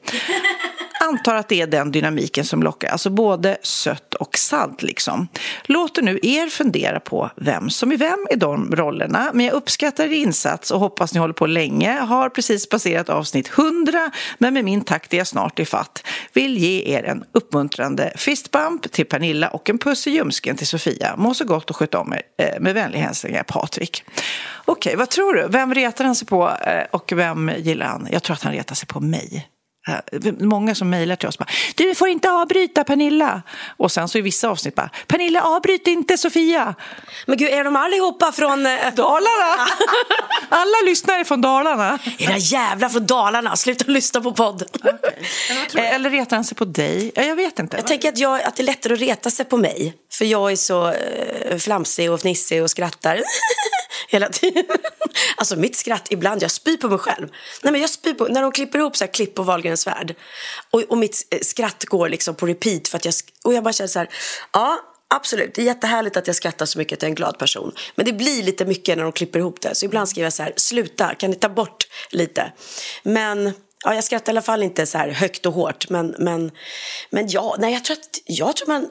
[1.03, 5.29] antar att det är den dynamiken som lockar, alltså både sött och salt liksom.
[5.65, 10.05] Låter nu er fundera på vem som är vem i de rollerna, men jag uppskattar
[10.05, 12.01] er insats och hoppas ni håller på länge.
[12.01, 16.07] Har precis passerat avsnitt 100, men med min takt är jag snart i fatt.
[16.33, 21.15] Vill ge er en uppmuntrande fistbump till Pernilla och en puss i ljumsken till Sofia.
[21.17, 22.23] Må så gott och sköt om er.
[22.39, 24.05] Eh, med vänlig hälsningar Patrik.
[24.65, 25.49] Okej, vad tror du?
[25.49, 28.09] Vem retar han sig på eh, och vem gillar han?
[28.13, 29.49] Jag tror att han retar sig på mig.
[29.89, 33.43] Eh, många som mejlar till oss bara, du får inte avbryta Pernilla.
[33.77, 36.75] Och sen så i vissa avsnitt bara, Pernilla avbryt inte Sofia.
[37.27, 39.69] Men gud, är de allihopa från eh, Dalarna?
[40.49, 41.99] Alla lyssnare från Dalarna.
[42.19, 44.63] Era jävla från Dalarna, sluta lyssna på podd.
[45.67, 45.87] Okay.
[45.87, 47.13] Eller retar han sig på dig?
[47.15, 47.77] Jag vet inte.
[47.77, 49.95] Jag tänker att, jag, att det är lättare att reta sig på mig.
[50.13, 53.23] För jag är så eh, flamsig och fnissig och skrattar
[54.09, 54.65] hela tiden.
[55.37, 57.29] Alltså mitt skratt ibland, jag spyr på mig själv.
[57.63, 60.15] Nej, men jag spyr på, när de klipper ihop så här klipp på Wahlgrens värld
[60.71, 63.73] och, och mitt eh, skratt går liksom på repeat för att jag, och jag bara
[63.73, 64.09] känner så här,
[64.53, 64.79] ja
[65.15, 67.73] Absolut, det är jättehärligt att jag skrattar så mycket att jag är en glad person.
[67.95, 69.75] Men det blir lite mycket när de klipper ihop det.
[69.75, 72.53] Så ibland skriver jag så här, sluta, kan ni ta bort lite?
[73.03, 73.53] Men
[73.85, 75.91] ja, jag skrattar i alla fall inte så här högt och hårt.
[75.91, 76.51] Men, men,
[77.11, 78.89] men ja, nej, jag tror att, jag tror man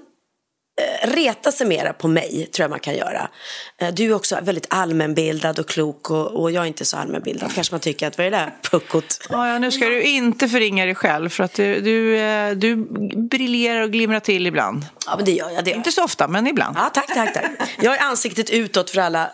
[1.04, 3.30] reta sig mera på mig, tror jag man kan göra.
[3.78, 7.54] Eh, du är också väldigt allmänbildad och klok och, och jag är inte så allmänbildad.
[7.54, 9.28] Kanske man tycker att vad är det där puckot?
[9.30, 12.76] Ja, ja, nu ska du inte förringa dig själv för att du, du, eh, du
[13.16, 14.86] briljerar och glimrar till ibland.
[15.06, 15.64] Ja, men det gör jag.
[15.64, 15.78] Det gör.
[15.78, 16.78] Inte så ofta, men ibland.
[16.78, 17.46] Ja, tack, tack, tack.
[17.82, 19.32] Jag är ansiktet utåt för alla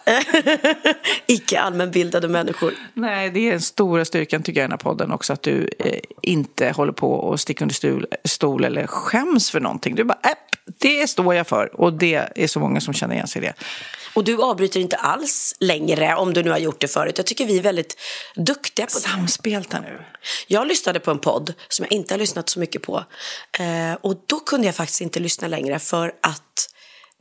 [1.28, 2.73] icke allmänbildade människor.
[2.93, 5.34] Nej, det är den stora styrkan tycker jag i den här podden också.
[5.34, 9.95] Att du eh, inte håller på och sticker under stol, stol eller skäms för någonting.
[9.95, 10.46] Du bara, äpp,
[10.77, 11.82] det står jag för.
[11.82, 13.53] Och det är så många som känner igen sig i det.
[14.13, 17.17] Och du avbryter inte alls längre om du nu har gjort det förut.
[17.17, 17.97] Jag tycker vi är väldigt
[18.36, 19.10] duktiga på det.
[19.10, 20.01] Samspelta nu.
[20.47, 23.03] Jag lyssnade på en podd som jag inte har lyssnat så mycket på.
[23.60, 26.69] Eh, och då kunde jag faktiskt inte lyssna längre för att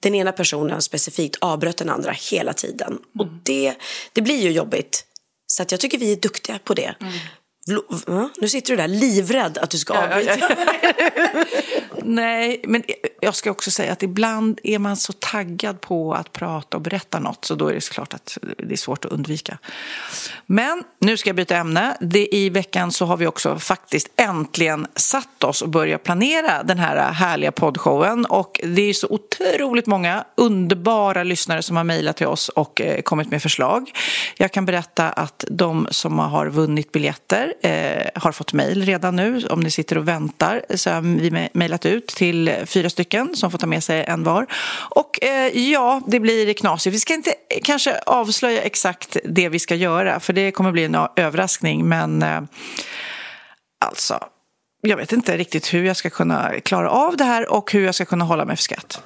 [0.02, 2.98] den ena personen specifikt avbröt den andra hela tiden.
[3.18, 3.74] Och det,
[4.12, 5.04] det blir ju jobbigt.
[5.46, 6.94] Så att jag tycker vi är duktiga på det.
[7.00, 7.06] Va?
[8.38, 10.48] Nu sitter du där livrädd att du ska avbryta.
[12.02, 12.82] Nej, men
[13.20, 17.18] jag ska också säga att ibland är man så taggad på att prata och berätta
[17.18, 19.58] något så då är det såklart att det är svårt att undvika.
[20.46, 21.96] Men nu ska jag byta ämne.
[22.00, 26.78] Det, I veckan så har vi också faktiskt äntligen satt oss och börjat planera den
[26.78, 32.26] här härliga poddshowen och det är så otroligt många underbara lyssnare som har mejlat till
[32.26, 33.90] oss och eh, kommit med förslag.
[34.36, 39.46] Jag kan berätta att de som har vunnit biljetter eh, har fått mejl redan nu.
[39.50, 43.58] Om ni sitter och väntar så har vi mejlat ut till fyra stycken som får
[43.58, 44.46] ta med sig en var.
[44.90, 46.94] Och eh, ja, det blir knasigt.
[46.94, 50.96] Vi ska inte kanske avslöja exakt det vi ska göra för det kommer bli en
[51.16, 51.88] överraskning.
[51.88, 52.40] Men eh,
[53.84, 54.20] alltså,
[54.86, 57.94] jag vet inte riktigt hur jag ska kunna klara av det här och hur jag
[57.94, 59.02] ska kunna hålla mig för skratt.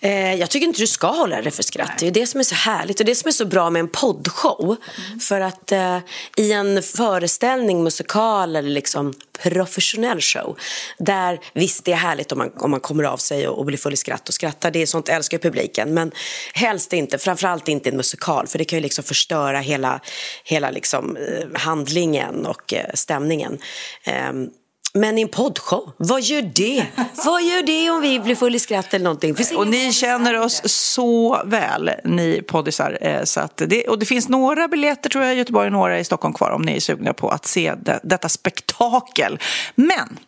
[0.00, 1.98] Eh, jag tycker inte du ska hålla dig för skratt.
[1.98, 3.88] Det är det som är så härligt och det som är så bra med en
[3.88, 4.76] poddshow.
[5.20, 5.98] För att eh,
[6.36, 10.58] i en föreställning, musikal eller liksom professionell show
[10.98, 13.78] där visst, det är härligt om man, om man kommer av sig och, och blir
[13.78, 14.70] full i skratt och skrattar.
[14.70, 15.94] Det är sånt älskar publiken.
[15.94, 16.12] Men
[16.54, 20.00] helst inte, framförallt inte en musikal för det kan ju liksom förstöra hela,
[20.44, 23.58] hela liksom, eh, handlingen och eh, stämningen.
[24.04, 24.48] Ehm,
[24.94, 26.86] men i en poddshow, vad gör det?
[27.24, 29.34] vad gör det om vi blir full i skratt eller någonting?
[29.34, 32.98] Finns Och ni känner oss så väl, ni poddisar.
[33.00, 35.98] eh, Så att det, och det finns några biljetter tror jag i Göteborg och några
[35.98, 39.38] i Stockholm kvar om ni är sugna på att se det, detta spektakel.
[39.74, 40.18] Men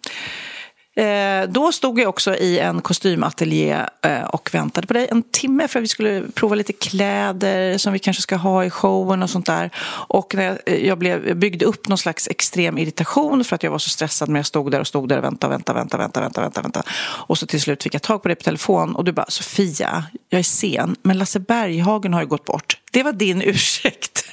[0.96, 5.68] Eh, då stod jag också i en kostymateljé eh, och väntade på dig en timme
[5.68, 9.30] för att vi skulle prova lite kläder som vi kanske ska ha i showen och
[9.30, 9.70] sånt där.
[10.08, 13.62] Och när jag, eh, jag, blev, jag byggde upp någon slags extrem irritation för att
[13.62, 16.02] jag var så stressad men jag stod där och stod där och väntade, väntade, väntade,
[16.02, 16.88] väntade, väntade, väntade, väntade.
[17.26, 20.04] Och så till slut fick jag tag på dig på telefon och du bara Sofia,
[20.28, 22.78] jag är sen men Lasse Berghagen har ju gått bort.
[22.92, 24.24] Det var din ursäkt.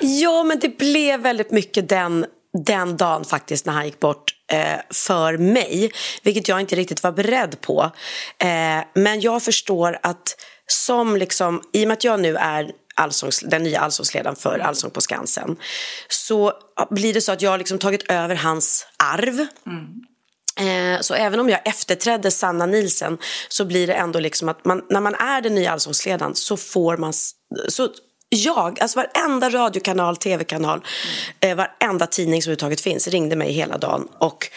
[0.00, 2.26] Ja, men det blev väldigt mycket den,
[2.64, 5.92] den dagen faktiskt när han gick bort eh, för mig.
[6.22, 7.90] Vilket jag inte riktigt var beredd på.
[8.38, 13.40] Eh, men jag förstår att som liksom, i och med att jag nu är allsångs,
[13.40, 15.56] den nya allsångsledaren för Allsång på Skansen
[16.08, 16.52] så
[16.90, 19.40] blir det så att jag har liksom tagit över hans arv.
[20.60, 24.82] Eh, Så även om jag efterträdde Sanna Nilsen så blir det ändå liksom att man,
[24.90, 27.12] när man är den nya allsångsledaren så får man...
[27.68, 27.88] Så
[28.36, 30.84] jag, alltså varenda radiokanal, tv-kanal,
[31.40, 34.48] eh, varenda tidning som överhuvudtaget finns ringde mig hela dagen och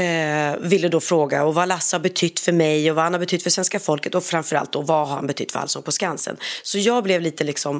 [0.00, 3.20] eh, ville då fråga och vad Lasse har betytt för mig och vad han har
[3.20, 6.36] betytt för svenska folket och framförallt då vad har han betytt för Allsång på Skansen.
[6.62, 7.76] Så jag blev lite liksom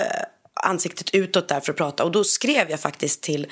[0.00, 0.22] eh,
[0.62, 2.04] ansiktet utåt där för att prata.
[2.04, 3.46] Och då skrev jag faktiskt till,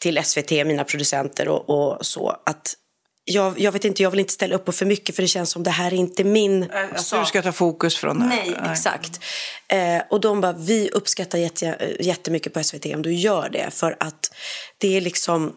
[0.00, 2.74] till SVT, mina producenter och, och så att
[3.24, 5.50] jag, jag vet inte, jag vill inte ställa upp på för mycket för det känns
[5.50, 6.62] som det här är inte min
[6.94, 8.26] Att du ska ta fokus från det.
[8.26, 9.20] Nej, exakt.
[9.68, 13.70] Eh, och de bara, vi uppskattar jätte, jättemycket på SVT om du gör det.
[13.70, 14.34] För att
[14.78, 15.52] det är liksom,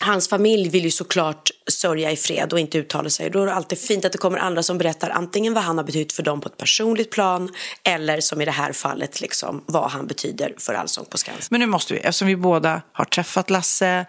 [0.00, 3.30] hans familj vill ju såklart sörja i fred och inte uttala sig.
[3.30, 5.84] Då är det alltid fint att det kommer andra som berättar antingen vad han har
[5.84, 9.90] betytt för dem på ett personligt plan eller som i det här fallet liksom, vad
[9.90, 11.46] han betyder för Allsång på Skansen.
[11.50, 14.06] Men nu måste vi, eftersom vi båda har träffat Lasse,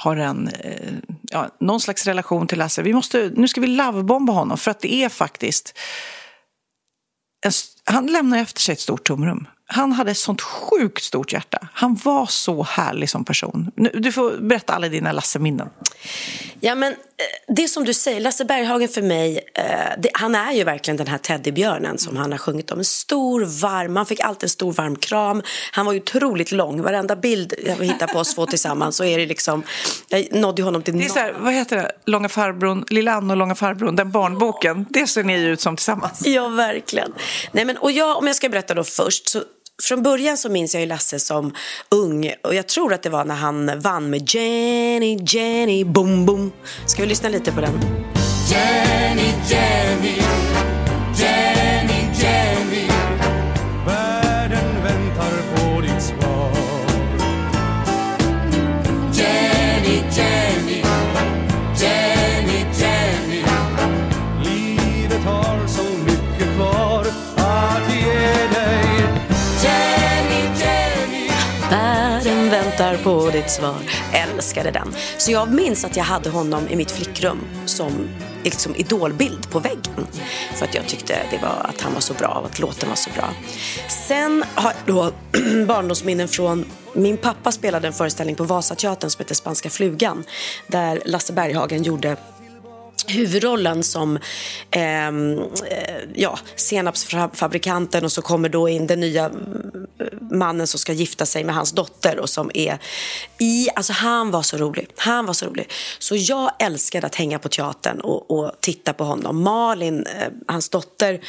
[0.00, 0.92] har en, eh,
[1.30, 2.82] ja, någon slags relation till Lasse.
[2.82, 5.78] Vi måste, nu ska vi lovebomba honom för att det är faktiskt...
[7.46, 7.52] En,
[7.84, 9.46] han lämnar efter sig ett stort tomrum.
[9.66, 11.68] Han hade ett sånt sjukt stort hjärta.
[11.72, 13.70] Han var så härlig som person.
[13.76, 15.68] Nu, du får berätta alla dina Lasse-minnen.
[16.60, 16.94] Ja, men
[17.48, 19.64] det som du säger, Lasse Berghagen för mig, eh,
[19.98, 22.78] det, han är ju verkligen den här teddybjörnen som han har sjungit om.
[22.78, 25.42] En stor, varm, man fick alltid en stor varm kram.
[25.72, 26.82] Han var ju otroligt lång.
[26.82, 29.62] Varenda bild jag hittar på oss två tillsammans så är det liksom,
[30.08, 31.92] jag nådde honom till Det är så här, vad heter det?
[32.06, 34.86] Långa farbrorn, Lilla Anna och Långa farbrorn, den barnboken.
[34.90, 36.26] Det ser ni ut som tillsammans.
[36.26, 37.12] Ja, verkligen.
[37.52, 39.28] Nej, men, och jag, om jag ska berätta då först.
[39.28, 39.42] Så,
[39.82, 41.54] från början så minns jag ju Lasse som
[41.88, 46.52] ung och jag tror att det var när han vann med Jenny, Jenny, boom, boom.
[46.86, 47.80] Ska vi lyssna lite på den?
[48.50, 50.29] Jenny, Jenny,
[72.80, 73.76] väntar på ditt svar.
[74.12, 74.94] Älskade den.
[75.18, 78.08] Så jag minns att jag hade honom i mitt flickrum som
[78.44, 80.06] liksom idolbild på väggen.
[80.54, 82.96] För att jag tyckte det var, att han var så bra och att låten var
[82.96, 83.28] så bra.
[83.88, 85.12] Sen har jag då
[85.66, 90.24] barndomsminnen från min pappa spelade en föreställning på Vasateatern som hette Spanska flugan
[90.66, 92.16] där Lasse Berghagen gjorde
[93.06, 94.18] huvudrollen som
[94.70, 99.30] ehm, eh, ja, senapsfabrikanten och så kommer då in den nya
[100.30, 102.78] mannen som ska gifta sig med hans dotter och som är
[103.38, 105.70] i, alltså han var så rolig, han var så rolig.
[105.98, 109.42] Så jag älskade att hänga på teatern och, och titta på honom.
[109.42, 111.20] Malin, eh, hans dotter,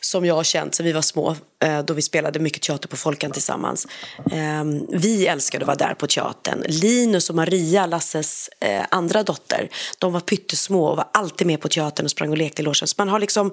[0.00, 1.36] som jag har känt sedan vi var små,
[1.84, 3.86] då vi spelade mycket teater på Folkan tillsammans.
[4.32, 6.62] Ehm, vi älskade att vara där på teatern.
[6.66, 9.68] Linus och Maria, Lasses eh, andra dotter,
[9.98, 12.88] de var pyttesmå och var alltid med på teatern och sprang och lekte i logen.
[12.98, 13.52] Man har liksom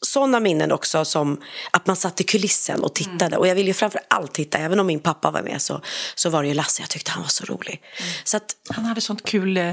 [0.00, 3.26] sådana minnen också som att man satt i kulissen och tittade.
[3.26, 3.38] Mm.
[3.38, 5.80] Och jag vill ju framför allt titta, även om min pappa var med så,
[6.14, 7.82] så var det ju Lasse, jag tyckte han var så rolig.
[7.98, 8.12] Mm.
[8.24, 9.72] Så att, han hade sånt kul eh,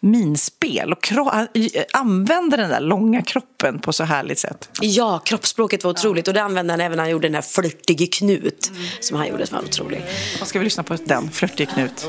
[0.00, 1.48] minspel och han
[1.92, 4.68] använde den där långa kroppen på så härligt sätt.
[4.80, 6.30] Ja, kroppsspråket var otroligt ja.
[6.30, 8.82] och det använde han även när han gjorde den här flörtige Knut mm.
[9.00, 10.04] som han gjorde som var otrolig.
[10.38, 12.08] Vad ska vi lyssna på den, flörtige Knut?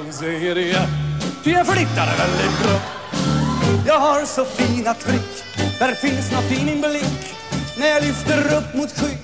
[1.43, 2.79] Jag flyttar väldigt bra
[3.87, 5.43] Jag har så fina tryck
[5.79, 7.35] Där finns nåt i min blick
[7.77, 9.17] När jag lyfter upp mot sky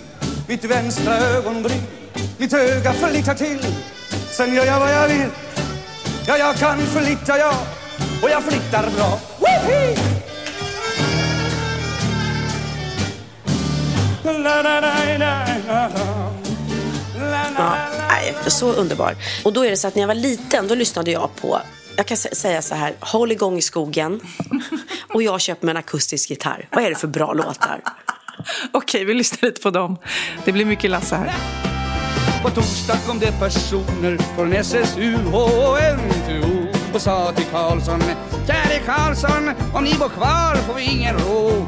[0.47, 1.81] Mitt vänstra ögonbryn
[2.37, 3.59] Mitt öga förlitar till
[4.31, 5.29] Sen gör jag vad jag vill
[6.27, 7.53] Ja, jag kan förlita, ja
[8.23, 10.17] Och jag flyttar bra Woohoo!
[17.57, 17.77] Ja,
[18.47, 19.15] så underbar.
[19.43, 21.61] Och då är det så att när jag var liten, då lyssnade jag på
[21.97, 24.19] jag kan säga så här, Håll igång i skogen
[25.13, 26.67] och jag köper mig en akustisk gitarr.
[26.71, 27.81] Vad är det för bra låtar?
[28.71, 29.97] Okej, vi lyssnar lite på dem.
[30.45, 31.33] Det blir mycket Lasse här.
[32.43, 38.01] På torsdag kom det personer från SSU och NTO och sa till Karlsson
[38.47, 41.67] Käre Karlsson, om ni bor kvar får vi ingen ro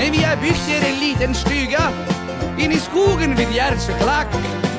[0.00, 1.82] men vi har byggt er en liten stuga.
[2.58, 4.26] In i skogen vid Gärdsöklack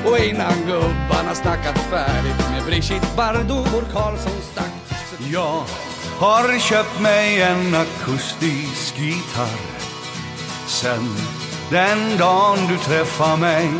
[0.06, 4.98] och innan gubbarna snackat färdigt med Brigitte Bardot vår Karlsson stack.
[5.32, 5.64] Jag
[6.18, 9.60] har köpt mig en akustisk gitarr.
[10.66, 11.16] Sen
[11.70, 13.70] den dagen du träffar mig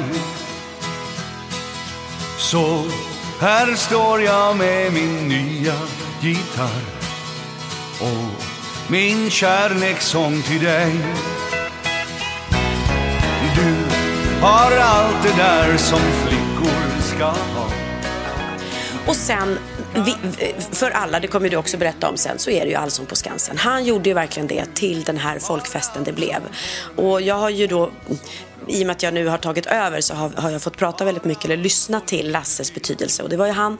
[2.38, 2.84] Så
[3.40, 5.74] här står jag med min nya
[6.20, 6.82] gitarr.
[8.00, 8.51] Och
[8.92, 10.92] min kärlekssång till dig
[13.56, 13.94] Du
[14.40, 17.68] har allt det där som flickor ska ha
[19.06, 19.58] och sen,
[20.72, 23.16] för alla, det kommer du också berätta om sen, så är det ju Allsång på
[23.16, 23.58] Skansen.
[23.58, 26.40] Han gjorde ju verkligen det till den här folkfesten det blev.
[26.96, 27.90] Och jag har ju då
[28.68, 31.04] i och med att jag nu har tagit över så har, har, jag fått prata
[31.04, 33.22] väldigt mycket eller lyssna till Lasses betydelse.
[33.22, 33.78] Och det var ju han,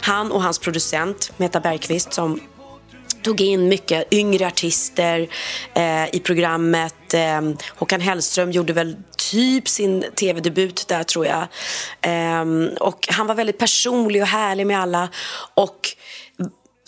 [0.00, 2.40] han och hans producent Meta Bergqvist som
[3.24, 5.28] tog in mycket yngre artister
[5.74, 7.14] eh, i programmet.
[7.14, 7.40] Eh,
[7.76, 8.96] Håkan Hellström gjorde väl
[9.30, 11.46] typ sin tv-debut där tror jag.
[12.00, 12.44] Eh,
[12.80, 15.08] och han var väldigt personlig och härlig med alla.
[15.54, 15.88] Och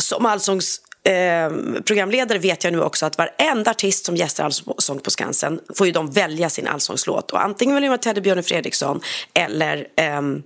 [0.02, 1.50] som allsångs eh,
[1.84, 5.92] programledare vet jag nu också att varenda artist som gästar Allsång på Skansen får ju
[5.92, 7.30] de välja sin allsångslåt.
[7.30, 9.00] Och antingen vill man Teddy Björn Fredriksson
[9.34, 9.86] eller
[10.18, 10.42] um,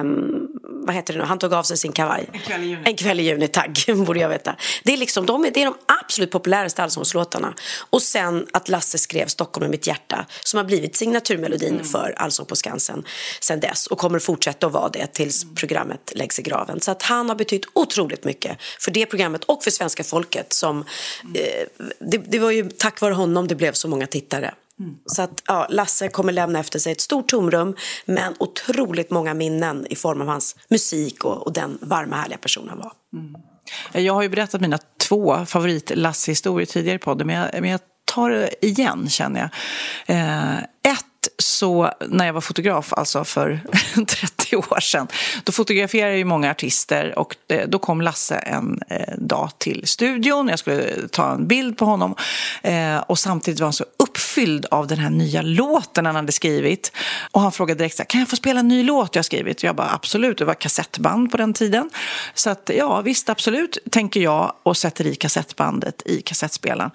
[0.00, 0.45] um,
[0.86, 2.28] vad heter det nu, han tog av sig sin kavaj.
[2.32, 2.82] En kväll i juni.
[2.84, 4.56] En kväll i juni, tack, borde jag veta.
[4.84, 7.54] Det är, liksom, de, det är de absolut populäraste allsångslåtarna.
[7.90, 11.84] Och sen att Lasse skrev Stockholm i mitt hjärta som har blivit signaturmelodin mm.
[11.84, 13.04] för Allsång på Skansen
[13.40, 15.54] sen dess och kommer fortsätta att vara det tills mm.
[15.54, 16.80] programmet läggs i graven.
[16.80, 20.84] Så att han har betytt otroligt mycket för det programmet och för svenska folket som
[21.24, 21.36] mm.
[21.36, 24.54] eh, det, det var ju tack vare honom det blev så många tittare.
[24.80, 24.94] Mm.
[25.06, 29.86] Så att ja, Lasse kommer lämna efter sig ett stort tomrum men otroligt många minnen
[29.90, 32.92] i form av hans musik och, och den varma härliga person han var.
[33.12, 33.34] Mm.
[33.92, 38.30] Jag har ju berättat mina två favorit-Lasse-historier tidigare i podden men jag, men jag tar
[38.30, 39.50] det igen känner jag.
[40.16, 43.60] Eh, ett så när jag var fotograf, alltså för
[44.06, 45.08] 30 år sedan,
[45.44, 49.86] då fotograferade jag ju många artister och eh, då kom Lasse en eh, dag till
[49.86, 50.48] studion.
[50.48, 52.14] Jag skulle ta en bild på honom
[52.62, 56.92] eh, och samtidigt var han så uppfylld av den här nya låten han hade skrivit.
[57.30, 59.62] Och han frågade direkt kan jag få spela en ny låt jag har skrivit?
[59.62, 61.90] Jag bara absolut, det var kassettband på den tiden.
[62.34, 66.90] Så att ja, visst absolut, tänker jag och sätter i kassettbandet i kassettspelaren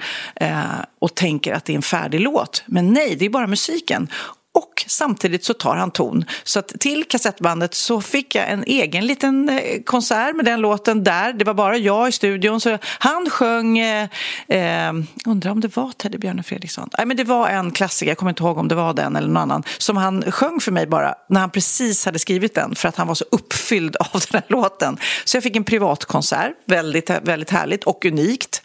[1.00, 2.64] och tänker att det är en färdig låt.
[2.66, 4.08] Men nej, det är bara musik musiken.
[4.54, 6.26] och samtidigt så tar han ton.
[6.44, 11.04] Så att till kassettbandet så fick jag en egen liten eh, konsert med den låten
[11.04, 11.34] där.
[11.34, 12.62] Det var bara jag i studion.
[12.62, 14.10] Så han sjöng, eh,
[14.48, 14.94] eh
[15.26, 16.90] undrar om det var Teddy Björn Fredriksson?
[16.98, 19.28] Nej, men det var en klassiker, jag kommer inte ihåg om det var den eller
[19.28, 22.90] någon annan, som han sjöng för mig bara när han precis hade skrivit den för
[22.90, 24.98] att han var så uppfylld av den här låten.
[25.26, 28.62] Så jag fick en privatkonsert, väldigt, väldigt härligt och unikt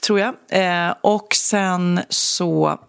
[0.00, 0.34] tror jag.
[0.48, 2.80] Eh, och sen så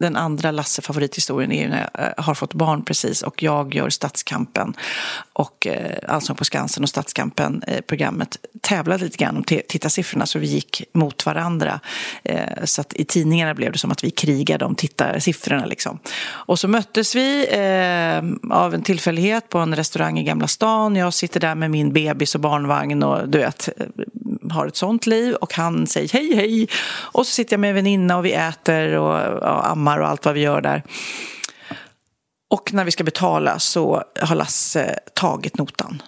[0.00, 4.74] den andra Lasse-favorithistorien är när jag eh, har fått barn precis och jag gör Stadskampen
[5.32, 10.46] och eh, Allsång på Skansen och Stadskampen-programmet eh, tävlade lite grann om tittarsiffrorna så vi
[10.46, 11.80] gick mot varandra.
[12.64, 15.98] Så att i tidningarna blev det som att vi krigade om tittarsiffrorna liksom.
[16.28, 17.46] Och så möttes vi
[18.50, 20.96] av en tillfällighet på en restaurang i Gamla stan.
[20.96, 23.68] Jag sitter där med min bebis och barnvagn och du vet,
[24.50, 27.74] har ett sånt liv och han säger hej hej och så sitter jag med en
[27.74, 30.82] väninna och vi äter och ja, ammar och allt vad vi gör där.
[32.50, 36.02] Och när vi ska betala så har Lasse tagit notan.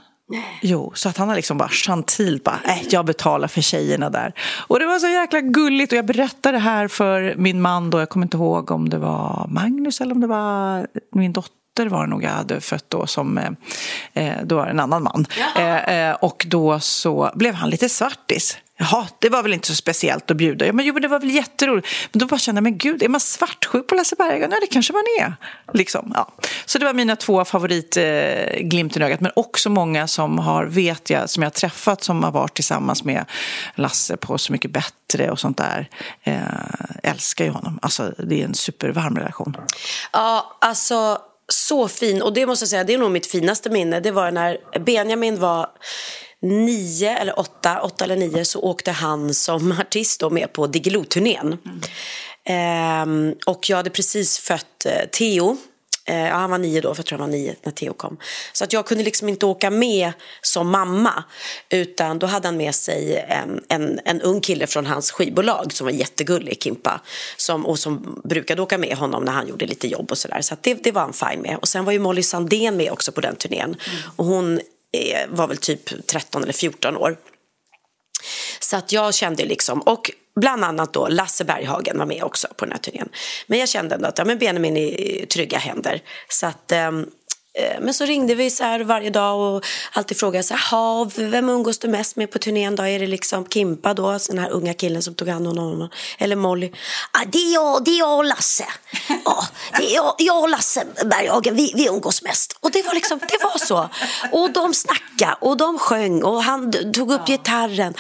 [0.62, 4.34] Jo, så att han har liksom bara chantilt bara, äh, jag betalar för tjejerna där.
[4.66, 7.98] Och det var så jäkla gulligt och jag berättade det här för min man då,
[7.98, 11.90] jag kommer inte ihåg om det var Magnus eller om det var min dotter dotter
[11.90, 13.50] var det nog jag hade fött då som eh,
[14.14, 15.26] eh då var en annan man.
[15.56, 18.58] Eh, eh, och då så blev han lite svartis.
[18.76, 20.66] Jaha, det var väl inte så speciellt att bjuda.
[20.66, 21.88] Ja, men jo, det var väl jätteroligt.
[22.12, 24.50] Men då bara kände jag, men gud, är man svartsjuk på Lasse Berghagen?
[24.52, 25.34] Ja, det kanske man är.
[25.74, 26.32] Liksom, ja.
[26.66, 29.20] Så det var mina två favoritglimten eh, i ögat.
[29.20, 33.04] Men också många som har, vet jag, som jag har träffat som har varit tillsammans
[33.04, 33.24] med
[33.74, 35.88] Lasse på Så mycket bättre och sånt där.
[36.22, 36.40] Eh,
[37.02, 37.78] älskar ju honom.
[37.82, 39.56] Alltså, det är en supervarm relation.
[40.12, 42.22] Ja, alltså så fin.
[42.22, 44.00] Och det måste jag säga, det är nog mitt finaste minne.
[44.00, 45.68] Det var när Benjamin var
[46.42, 51.58] nio eller åtta, åtta eller nio så åkte han som artist då med på Diggiloo-turnén.
[51.64, 51.80] Mm.
[52.44, 55.56] Ehm, och jag hade precis fött eh, Theo
[56.04, 58.16] Eh, ja, han var nio då, för jag tror han var nio när Theo kom.
[58.52, 60.12] Så att jag kunde liksom inte åka med
[60.42, 61.24] som mamma.
[61.68, 65.84] Utan då hade han med sig en, en, en ung kille från hans skivbolag som
[65.84, 67.00] var jättegullig, Kimpa.
[67.36, 70.40] Som, och som brukade åka med honom när han gjorde lite jobb och sådär.
[70.40, 71.58] Så, så det, det var han fine med.
[71.60, 73.64] Och sen var ju Molly Sandén med också på den turnén.
[73.64, 73.76] Mm.
[74.16, 74.60] Och hon
[74.92, 77.16] eh, var väl typ 13 eller 14 år.
[78.60, 82.64] Så att jag kände liksom, och bland annat då Lasse Berghagen var med också på
[82.64, 83.08] den här turnén.
[83.46, 86.02] Men jag kände ändå att ja, men Benjamin är i trygga händer.
[86.28, 87.06] Så att, um,
[87.54, 91.48] Eh, men så ringde vi så här varje dag och alltid frågade så här, vem
[91.48, 92.82] umgås du mest med på turnén då?
[92.82, 95.88] Är det liksom Kimpa då, den här unga killen som tog hand om honom?
[96.18, 96.72] Eller Molly?
[97.12, 98.66] Ah, det, är jag, det är jag och Lasse.
[99.24, 99.44] Ja,
[99.78, 102.56] det är jag, jag och Lasse Berghagen, vi, vi umgås mest.
[102.60, 103.88] Och det var liksom, det var så.
[104.32, 107.94] Och de snackade och de sjöng och han tog upp gitarren.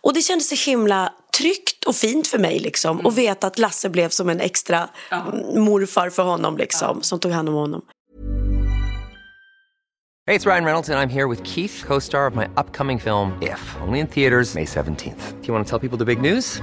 [0.00, 2.96] Och det kändes så himla tryggt och fint för mig liksom.
[2.96, 3.14] Och mm.
[3.14, 4.88] veta att Lasse blev som en extra
[5.54, 7.82] morfar för honom liksom, som tog hand om honom.
[10.26, 13.32] Hey, it's Ryan Reynolds, and I'm here with Keith, co star of my upcoming film,
[13.42, 15.40] If, only in theaters, May 17th.
[15.40, 16.62] Do you want to tell people the big news?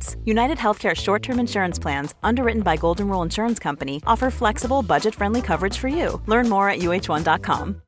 [0.25, 5.15] United Healthcare short term insurance plans, underwritten by Golden Rule Insurance Company, offer flexible, budget
[5.15, 6.21] friendly coverage for you.
[6.27, 7.81] Learn more at uh1.com.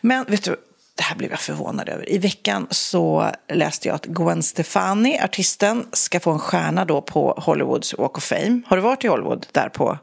[0.00, 0.56] Men vet du,
[0.96, 2.12] det här blev jag förvånad över.
[2.12, 7.34] I veckan så läste jag att Gwen Stefani, artisten, ska få en stjärna då på
[7.38, 8.60] Hollywoods Walk of Fame.
[8.66, 9.98] Har du varit i Hollywood, där på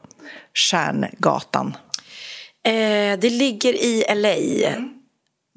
[0.53, 1.77] Stjärngatan?
[2.63, 4.67] Eh, det ligger i LA.
[4.69, 4.94] Mm.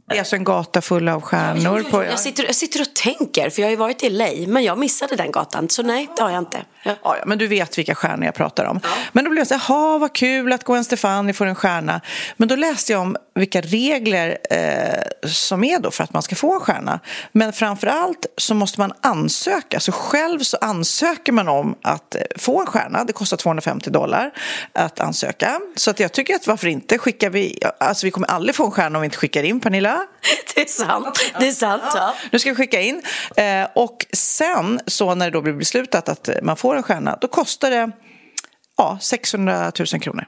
[0.09, 1.83] Det är alltså en gata full av stjärnor.
[1.90, 4.64] På, jag, sitter, jag sitter och tänker, för jag har ju varit i LA, men
[4.64, 6.64] jag missade den gatan, så nej, det har jag inte.
[6.82, 6.94] Ja.
[7.02, 8.80] Ja, men du vet vilka stjärnor jag pratar om.
[8.82, 8.88] Ja.
[9.12, 12.00] Men då blev jag så här, vad kul att Gwen Stefani får en stjärna.
[12.36, 16.36] Men då läste jag om vilka regler eh, som är då för att man ska
[16.36, 17.00] få en stjärna.
[17.32, 19.80] Men framför allt så måste man ansöka.
[19.80, 23.04] Så själv så ansöker man om att eh, få en stjärna.
[23.04, 24.30] Det kostar 250 dollar
[24.72, 25.60] att ansöka.
[25.76, 28.70] Så att jag tycker att varför inte skickar vi, alltså vi kommer aldrig få en
[28.70, 30.06] stjärna om vi inte skickar in Pernilla.
[30.54, 31.33] Det är sant.
[31.40, 32.14] Det är sant ja.
[32.31, 33.02] Nu ska vi skicka in.
[33.37, 37.29] Eh, och sen så när det då blir beslutat att man får en stjärna, då
[37.29, 37.90] kostar det
[38.77, 40.25] ja, 600 000 kronor.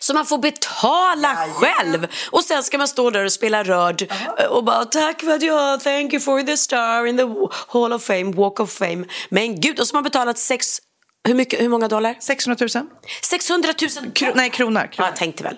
[0.00, 2.06] Så man får betala ja, själv.
[2.30, 4.46] Och sen ska man stå där och spela rörd uh -huh.
[4.46, 7.24] och bara tack för att jag, thank you for the star in the
[7.68, 9.04] hall of fame, walk of fame.
[9.28, 10.78] Men gud, och så har man betalat 6
[11.26, 12.14] Hur, mycket, hur många dollar?
[12.20, 12.86] 600 000?
[13.22, 13.72] 600
[14.02, 14.80] 000 Kro- nej, kronor.
[14.92, 15.08] Kronor.
[15.10, 15.56] jag tänkte väl.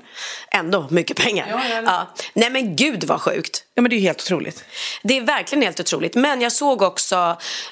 [0.50, 1.46] Ändå mycket pengar.
[1.50, 2.14] Ja, ja, Ja.
[2.34, 3.64] Nej men gud vad sjukt.
[3.74, 4.64] Ja, men det är helt otroligt.
[5.02, 6.14] Det är verkligen helt otroligt.
[6.14, 7.16] Men jag såg också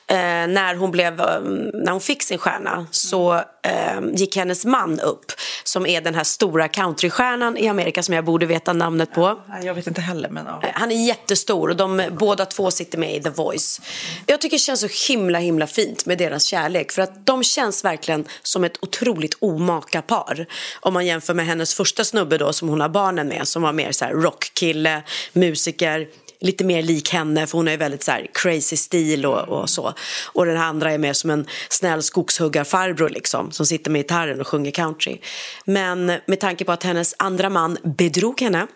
[0.07, 1.41] eh, när, hon blev, eh,
[1.75, 5.33] när hon fick sin stjärna så eh, gick hennes man upp
[5.65, 9.41] som är den här stora countrystjärnan i Amerika som jag borde veta namnet på.
[9.63, 10.61] Jag vet inte heller, men ja.
[10.63, 13.81] Eh, Han är jättestor och de båda två sitter med i The Voice.
[14.27, 17.85] Jag tycker det känns så himla himla fint med deras kärlek för att de känns
[17.85, 20.47] verkligen som ett otroligt omaka par.
[20.81, 23.73] Om man jämför med hennes första snubbe då som hon har barnen med som var
[23.73, 25.03] mer så här rockkille,
[25.33, 26.09] musiker
[26.41, 29.95] lite mer lik henne för hon är väldigt så här crazy stil och, och så.
[30.33, 34.41] Och den här andra är mer som en snäll skogshuggarfarbror liksom som sitter med gitarren
[34.41, 35.19] och sjunger country.
[35.65, 38.67] Men med tanke på att hennes andra man bedrog henne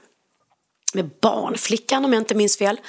[0.94, 2.80] med barnflickan om jag inte minns fel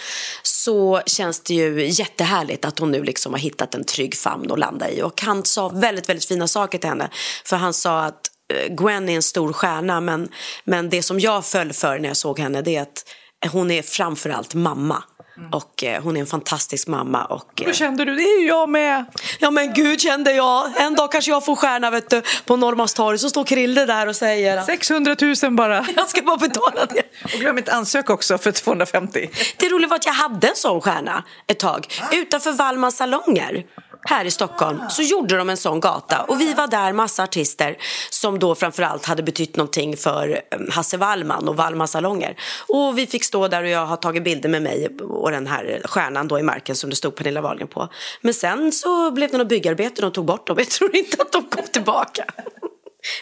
[0.44, 4.60] så känns det ju jättehärligt att hon nu liksom har hittat en trygg famn att
[4.60, 7.10] landa i och han sa väldigt, väldigt fina saker till henne
[7.46, 8.22] för han sa att
[8.54, 10.30] eh, Gwen är en stor stjärna men,
[10.64, 13.06] men det som jag föll för när jag såg henne det är att
[13.50, 15.04] hon är framförallt mamma
[15.52, 18.16] och eh, hon är en fantastisk mamma och eh, Hur kände du?
[18.16, 19.06] Det är ju jag med.
[19.40, 20.72] Ja men gud kände jag.
[20.78, 24.16] En dag kanske jag får stjärna vet du, på Norrmalmstorg så står Krille där och
[24.16, 25.86] säger att 600 000 bara.
[25.96, 27.04] jag ska bara betala det.
[27.24, 29.30] Och glöm inte ansöka också för 250.
[29.58, 31.88] Det roliga var att jag hade en sån stjärna ett tag.
[32.12, 33.66] Utanför Valmas salonger
[34.04, 37.78] här i Stockholm så gjorde de en sån gata och vi var där massa artister
[38.10, 42.36] som då framförallt hade betytt någonting för eh, Hasse Wallman och Valmas salonger.
[42.68, 45.82] Och vi fick stå där och jag har tagit bilder med mig och den här
[45.86, 47.90] stjärnan då i marken som det stod Pernilla Wahlgren på.
[48.22, 50.58] Men sen så blev det något byggarbete och de tog bort dem.
[50.60, 52.26] Jag tror inte att de kom tillbaka.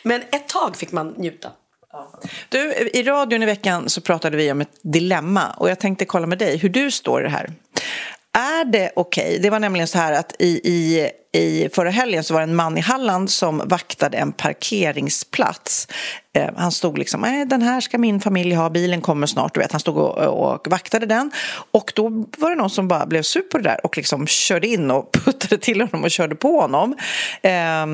[0.04, 1.50] Men ett tag fick man njuta.
[2.50, 6.28] Du, I radion i veckan så pratade vi om ett dilemma och jag tänkte kolla
[6.28, 7.52] med dig hur du står i det här.
[8.38, 9.40] Är det okej?
[9.40, 11.10] Det var nämligen så här att i, i,
[11.40, 15.88] i förra helgen så var det en man i Halland som vaktade en parkeringsplats.
[16.36, 19.60] Eh, han stod liksom, nej den här ska min familj ha, bilen kommer snart, du
[19.60, 19.72] vet.
[19.72, 21.32] Han stod och, och vaktade den.
[21.72, 24.68] Och då var det någon som bara blev sur på det där och liksom körde
[24.68, 26.96] in och puttade till honom och körde på honom.
[27.42, 27.86] Eh,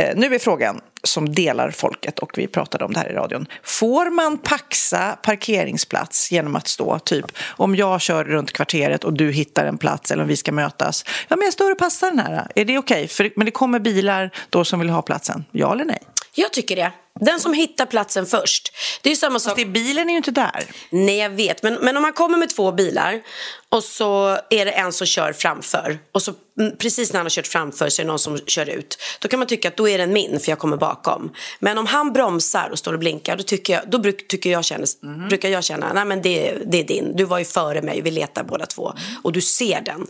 [0.00, 3.46] Eh, nu är frågan som delar folket och vi pratade om det här i radion.
[3.62, 7.26] Får man paxa parkeringsplats genom att stå typ
[7.56, 11.04] om jag kör runt kvarteret och du hittar en plats eller om vi ska mötas.
[11.28, 12.46] Ja men jag står och passar den här.
[12.54, 13.04] Är det okej?
[13.04, 13.30] Okay?
[13.36, 15.44] Men det kommer bilar då som vill ha platsen.
[15.50, 16.02] Ja eller nej?
[16.34, 16.92] Jag tycker det.
[17.20, 18.72] Den som hittar platsen först.
[19.02, 19.58] Det är samma sak.
[19.58, 20.64] Fast bilen är ju inte där.
[20.90, 21.62] Nej, jag vet.
[21.62, 23.20] Men, men om man kommer med två bilar
[23.68, 27.30] och så är det en som kör framför och så mm, precis när han har
[27.30, 28.98] kört framför så är det någon som kör ut.
[29.20, 31.32] Då kan man tycka att då är den min för jag kommer bakom.
[31.58, 34.64] Men om han bromsar och står och blinkar då, tycker jag, då bruk, tycker jag
[34.64, 37.16] känner, brukar jag känna nej men det, det är din.
[37.16, 38.92] Du var ju före mig, vi letar båda två
[39.22, 40.06] och du ser den.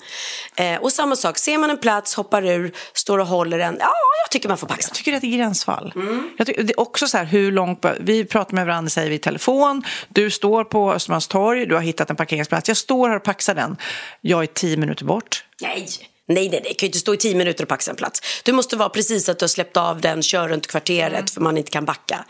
[0.54, 3.76] Eh, och samma sak, ser man en plats, hoppar ur, står och håller den.
[3.80, 3.94] Ja,
[4.24, 4.88] jag tycker man får paxa.
[4.88, 5.92] Jag tycker att det är gränsfall.
[6.38, 7.84] Jag tycker, det är också så här, hur långt...
[8.00, 9.82] Vi pratar med varandra, säger vi i telefon.
[10.08, 12.68] Du står på Östermalmstorg, du har hittat en parkeringsplats.
[12.68, 13.76] Jag står här och paxar den.
[14.20, 15.44] Jag är tio minuter bort.
[15.62, 15.88] Nej.
[16.28, 18.42] Nej, nej, nej, kan ju inte stå i tio minuter och paxa en plats.
[18.44, 21.56] Du måste vara precis att du har släppt av den, kör runt kvarteret för man
[21.56, 22.24] inte kan backa.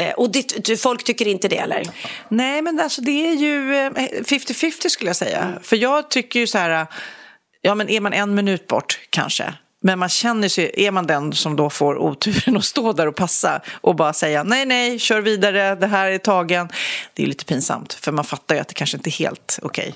[0.00, 1.82] Eh, och det, folk tycker inte det, eller?
[2.28, 5.52] Nej, men alltså, det är ju eh, 50-50 skulle jag säga.
[5.62, 6.86] För jag tycker ju så här,
[7.60, 9.54] ja men är man en minut bort kanske.
[9.82, 13.16] Men man känner sig, är man den som då får oturen att stå där och
[13.16, 16.68] passa och bara säga nej, nej, kör vidare, det här är tagen.
[17.14, 19.94] Det är lite pinsamt, för man fattar ju att det kanske inte är helt okej.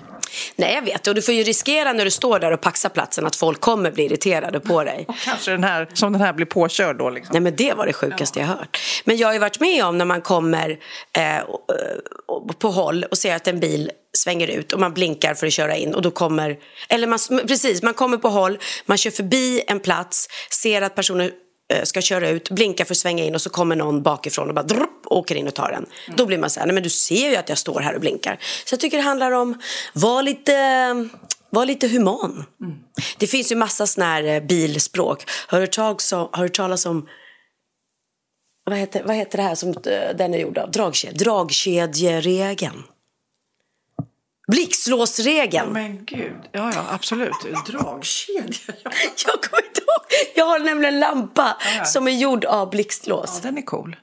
[0.57, 1.07] Nej, jag vet.
[1.07, 3.91] Och du får ju riskera när du står där och paxar platsen att folk kommer
[3.91, 5.07] bli irriterade på dig.
[5.25, 7.33] Kanske den här, som den här blir påkörd då liksom.
[7.33, 8.81] Nej, men det var det sjukaste jag hört.
[9.05, 10.71] Men jag har ju varit med om när man kommer
[11.19, 11.71] eh, och-
[12.27, 15.53] och- på håll och ser att en bil svänger ut och man blinkar för att
[15.53, 16.59] köra in och då kommer,
[16.89, 20.29] eller man, precis, man kommer på håll, man kör förbi en plats,
[20.63, 21.31] ser att personen
[21.73, 24.55] eh, ska köra ut, blinkar för att svänga in och så kommer någon bakifrån och
[24.55, 25.87] bara drupp, åker in och tar den.
[26.17, 28.01] Då blir man så här, nej men du ser ju att jag står här och
[28.01, 28.39] blinkar.
[28.65, 29.61] Så jag tycker det handlar om,
[29.93, 31.09] var lite,
[31.51, 32.45] var lite human.
[33.19, 35.25] Det finns ju massa sån här eh, bilspråk.
[35.47, 35.83] Har du
[36.39, 37.09] hört talas om,
[38.65, 40.71] vad heter, vad heter det här som eh, den är gjord av?
[40.71, 42.83] Dragkedj, dragkedjeregeln.
[44.53, 45.73] Blixtlåsregeln.
[45.73, 47.33] Men gud, ja, ja absolut.
[47.67, 48.91] Dragkedja, ja.
[49.27, 50.33] Jag kommer inte ihåg.
[50.35, 53.31] Jag har nämligen en lampa som är gjord av blixtlås.
[53.35, 53.41] ja.
[53.43, 53.97] Den är cool.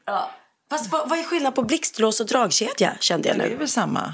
[0.69, 3.55] Fast vad, vad är skillnaden på blixtlås och dragkedja kände jag Det är nu?
[3.55, 4.13] väl samma.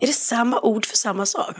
[0.00, 1.56] Är det samma ord för samma sak?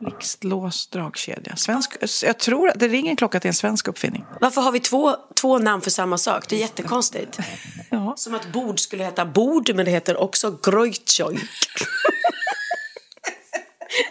[0.00, 1.56] Blixtlås, dragkedja.
[1.56, 4.24] Svensk, jag tror att det ringer en klocka till en svensk uppfinning.
[4.40, 6.48] Varför har vi två, två namn för samma sak?
[6.48, 7.38] Det är jättekonstigt.
[7.90, 8.14] Ja.
[8.16, 11.38] Som att bord skulle heta bord, men det heter också grojtjojk.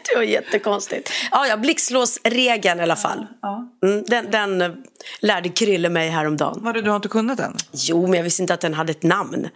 [0.10, 1.12] Det var jättekonstigt.
[1.32, 3.28] Ja, ja, blixtlåsregeln i alla fall.
[3.84, 4.72] Mm, den, den eh,
[5.20, 6.60] lärde Krille mig häromdagen.
[6.62, 7.54] Vadå, du har inte kunnat den?
[7.72, 9.50] Jo, men jag visste inte att den hade ett namn.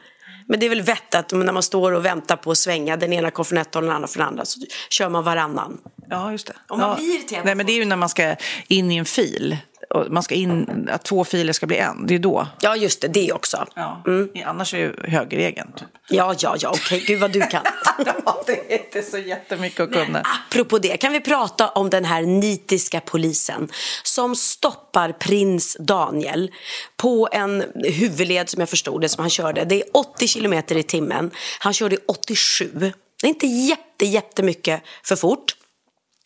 [0.47, 3.13] Men det är väl vett att när man står och väntar på att svänga den
[3.13, 4.59] ena går från ett håll och den andra från andra så
[4.89, 5.77] kör man varannan.
[6.09, 6.53] Ja, just det.
[6.67, 6.95] Om man ja.
[6.95, 8.35] blir irriterad Nej, men det är ju när man ska
[8.67, 9.57] in i en fil.
[9.89, 12.07] Och man ska in, att två filer ska bli en.
[12.07, 12.47] Det är då.
[12.61, 13.65] Ja, just det, det också.
[13.75, 14.03] Ja.
[14.45, 15.71] Annars är det ju högerregeln.
[15.71, 15.87] Typ.
[16.09, 17.63] Ja, ja, ja, okej, gud vad du kan.
[18.25, 20.23] ja, det är inte så jättemycket att kunna.
[20.49, 23.71] Apropå det, kan vi prata om den här nitiska polisen
[24.03, 26.51] som stoppar prins Daniel
[26.97, 29.65] på en huvudled som jag förstod det som han körde.
[29.65, 31.31] Det är 80 kilometer i timmen.
[31.59, 32.93] Han körde 87.
[33.21, 35.55] Det är inte jätte, jättemycket för fort.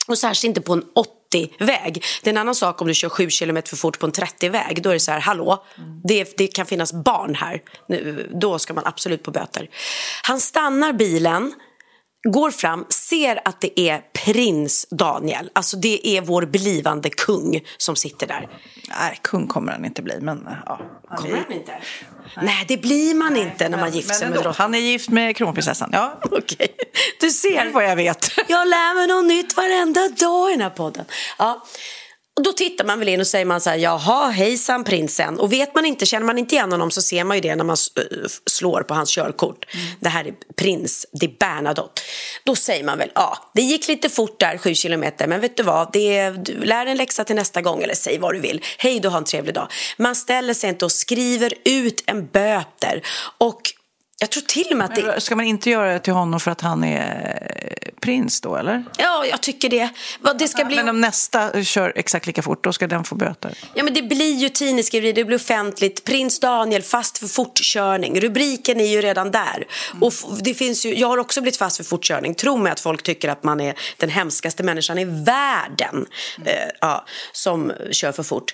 [0.07, 0.83] Och särskilt inte på en
[1.33, 2.03] 80-väg.
[2.23, 4.83] Det är en annan sak om du kör 7 km för fort på en 30-väg.
[4.83, 5.63] Då är det så här, hallå,
[6.03, 7.61] det, det kan finnas barn här.
[7.87, 9.69] Nu, då ska man absolut på böter.
[10.23, 11.53] Han stannar bilen,
[12.23, 15.49] går fram, ser att det är prins Daniel.
[15.53, 18.49] Alltså det är vår blivande kung som sitter där.
[18.99, 20.19] Nej, kung kommer han inte bli.
[20.21, 21.71] Men, ja, han Kommer han inte?
[22.41, 24.55] Nej, det blir man inte när man gifter sig med drottningen.
[24.57, 25.89] Han är gift med kronprinsessan.
[25.93, 26.75] Ja, Okej,
[27.19, 27.71] du det ser.
[27.71, 28.31] vad jag vet.
[28.47, 31.05] Jag lär mig något nytt varenda dag i den här podden.
[31.37, 31.63] Ja.
[32.35, 35.39] Och då tittar man väl in och säger man så här, jaha, hejsan prinsen.
[35.39, 37.63] Och vet man inte, känner man inte igen honom så ser man ju det när
[37.63, 39.65] man äh, slår på hans körkort.
[39.99, 42.01] Det här är prins, det är Bernadotte.
[42.43, 45.63] Då säger man väl, ja, det gick lite fort där, sju kilometer, men vet du
[45.63, 48.61] vad, det är, du lär en läxa till nästa gång, eller säg vad du vill.
[48.77, 49.67] Hej då, ha en trevlig dag.
[49.97, 53.01] Man ställer sig inte och skriver ut en böter.
[53.37, 53.61] Och
[54.19, 55.21] jag tror till och med att det...
[55.21, 57.37] Ska man inte göra det till honom för att han är
[57.81, 58.83] eh, prins då, eller?
[58.97, 59.89] Ja, jag tycker det.
[60.39, 60.75] Det ska bli...
[60.75, 63.57] Men om nästa kör exakt lika fort, då ska den få böter?
[63.73, 66.03] Ja, men det blir ju tidningsskriverier, det blir offentligt.
[66.03, 68.19] Prins Daniel fast för fortkörning.
[68.21, 69.67] Rubriken är ju redan där.
[70.01, 72.35] Och f- det finns ju, jag har också blivit fast för fortkörning.
[72.35, 76.05] Tro mig att folk tycker att man är den hemskaste människan i världen
[76.45, 78.53] eh, ja, som kör för fort.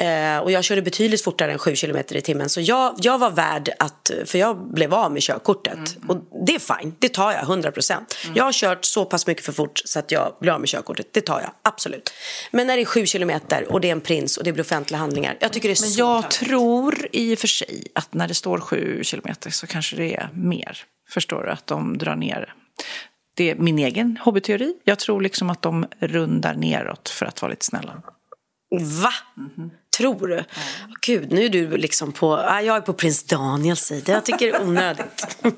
[0.00, 2.48] Eh, och jag körde betydligt fortare än 7 kilometer i timmen.
[2.48, 5.96] Så jag, jag var värd att, för jag blev av med körkortet.
[6.08, 8.16] Och det är fine, det tar jag 100 procent.
[8.34, 11.12] Jag har kört så pass mycket för fort så att jag blir av med körkortet.
[11.12, 12.12] Det tar jag, absolut.
[12.50, 14.98] Men när det är 7 kilometer och det är en prins och det blir offentliga
[14.98, 15.36] handlingar.
[15.40, 16.40] Jag tycker det är Men jag töntigt.
[16.40, 20.30] tror i och för sig att när det står sju kilometer så kanske det är
[20.34, 20.78] mer.
[21.10, 21.50] Förstår du?
[21.50, 22.54] Att de drar ner.
[23.36, 24.74] Det är min egen hobbyteori.
[24.84, 28.02] Jag tror liksom att de rundar neråt för att vara lite snälla.
[29.02, 29.12] Va?
[30.00, 30.44] Tror du?
[31.00, 32.44] Gud, nu är du liksom på...
[32.46, 34.12] Jag är på prins Daniels sida.
[34.12, 35.36] Jag tycker det är onödigt.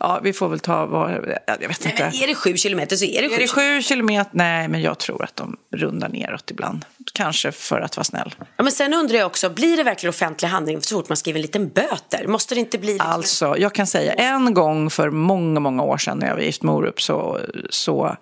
[0.00, 1.10] Ja, vi får väl ta vad...
[1.10, 1.92] Jag vet Nej, inte.
[1.98, 4.30] men är det 7 kilometer så är det 7 Är det sju kilometer?
[4.32, 6.84] Nej, men jag tror att de rundar neråt ibland.
[7.12, 8.34] Kanske för att vara snäll.
[8.56, 11.38] Ja, men sen undrar jag också, blir det verkligen offentlig handling så fort man skriver
[11.38, 12.26] en liten böter?
[12.26, 12.92] Måste det inte bli...
[12.92, 13.10] Liksom...
[13.10, 16.62] Alltså, jag kan säga en gång för många, många år sedan när jag var gift
[16.62, 17.40] med Orup så,
[17.70, 18.16] så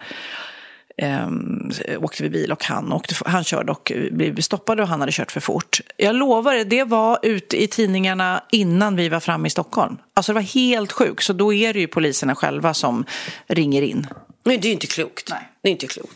[0.97, 5.13] ehm, åkte vi bil och han, åkte, han körde och blev stoppade och han hade
[5.13, 5.81] kört för fort.
[5.97, 9.97] Jag lovar, det, det var ute i tidningarna innan vi var framme i Stockholm.
[10.15, 13.05] Alltså det var helt sjukt, så då är det ju poliserna själva som
[13.47, 14.07] ringer in.
[14.45, 15.31] Men det är ju inte klokt.
[15.31, 15.51] Nej.
[15.63, 16.13] Det är inte klokt.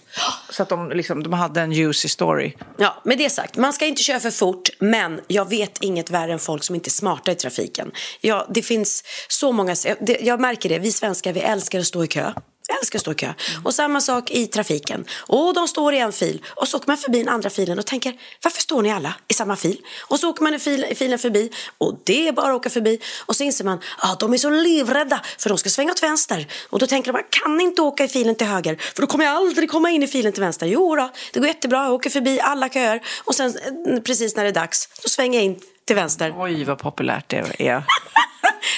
[0.51, 2.53] Så att de, liksom, de hade en juicy story.
[2.79, 6.33] Ja, med det sagt, man ska inte köra för fort, men jag vet inget värre
[6.33, 7.91] än folk som inte är smarta i trafiken.
[8.21, 12.05] Ja, det finns så många, det, jag märker det, vi svenskar vi älskar att stå
[12.05, 12.33] i kö.
[12.71, 13.33] Jag älskar att stå i kö.
[13.65, 15.05] Och samma sak i trafiken.
[15.27, 17.87] Och de står i en fil och så åker man förbi den andra filen och
[17.87, 19.81] tänker varför står ni alla i samma fil?
[20.09, 23.01] Och så åker man i fil, filen förbi och det är bara att åka förbi.
[23.27, 26.03] Och så inser man att ah, de är så livrädda för de ska svänga åt
[26.03, 26.47] vänster.
[26.71, 29.25] Och då tänker de man kan inte åka i filen till höger för då kommer
[29.25, 30.67] jag aldrig komma in i filen till vänster.
[30.67, 33.55] Jo då, det går jättebra, jag åker förbi alla köer och sen
[33.87, 36.35] eh, precis när det är dags då svänger jag in till vänster.
[36.39, 37.83] Oj, vad populärt det är.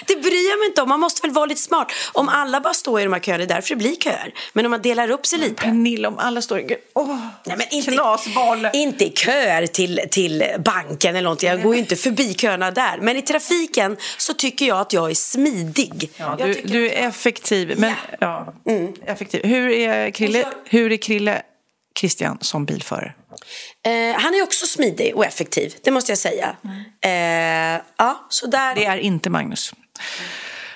[0.06, 0.88] Det bryr jag mig inte om.
[0.88, 1.92] Man måste väl vara lite smart.
[2.12, 4.34] Om alla bara står i de här köerna, det är därför det blir köer.
[4.52, 5.54] Men om man delar upp sig lite.
[5.54, 6.76] Pernilla, om alla står i...
[6.94, 8.68] Åh, Nej, men inte, knasboll.
[8.72, 11.48] inte i köer till, till banken eller någonting.
[11.48, 12.98] Jag går ju inte förbi köerna där.
[13.00, 16.10] Men i trafiken så tycker jag att jag är smidig.
[16.16, 17.74] Ja, du, tycker- du är effektiv.
[17.78, 18.54] Men, ja.
[19.06, 19.44] effektiv.
[19.44, 21.42] Hur, är Krille, hur är Krille
[21.98, 23.14] Christian som bilförare?
[23.86, 26.56] Eh, han är också smidig och effektiv, det måste jag säga.
[27.04, 28.74] Eh, ja, så där...
[28.74, 29.74] Det är inte Magnus.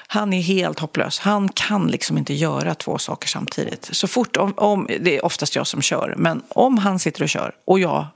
[0.07, 1.19] Han är helt hopplös.
[1.19, 3.89] Han kan liksom inte göra två saker samtidigt.
[3.93, 7.29] Så fort, om, om, det är oftast jag som kör, men om han sitter och
[7.29, 8.07] kör och jag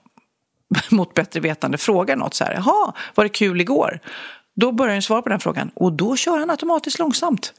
[0.91, 4.01] mot bättre vetande frågar något så här, jaha, var det kul igår?
[4.61, 7.53] Då börjar han svara på den frågan och då kör han automatiskt långsamt.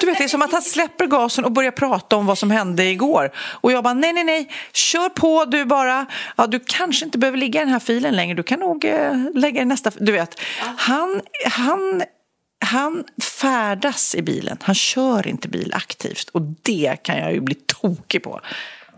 [0.00, 2.50] Du vet, det är som att han släpper gasen och börjar prata om vad som
[2.50, 3.30] hände igår.
[3.36, 6.06] Och jag bara, nej, nej, nej, kör på du bara.
[6.36, 9.14] Ja, du kanske inte behöver ligga i den här filen längre, du kan nog eh,
[9.34, 9.90] lägga i nästa.
[9.98, 10.40] Du vet,
[10.76, 11.20] han,
[11.50, 12.02] han
[12.64, 13.04] han
[13.40, 14.56] färdas i bilen.
[14.60, 16.28] Han kör inte bil aktivt.
[16.28, 18.40] Och det kan jag ju bli tokig på.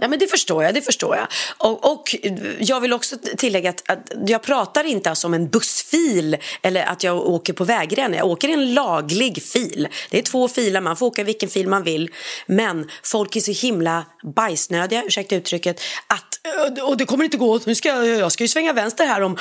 [0.01, 0.75] Ja, men det förstår jag.
[0.75, 1.27] det förstår jag.
[1.59, 2.17] Och, och
[2.59, 7.03] Jag vill också tillägga att, att, jag pratar inte alltså om en bussfil eller att
[7.03, 8.19] jag åker på vägrenen.
[8.19, 9.89] Jag åker i en laglig fil.
[10.11, 12.11] Det är två filer, man får åka vilken fil man vill.
[12.47, 16.35] Men folk är så himla bajsnödiga, ursäkta uttrycket, att
[16.83, 19.37] och det kommer inte gå, nu ska jag, jag ska ju svänga vänster här om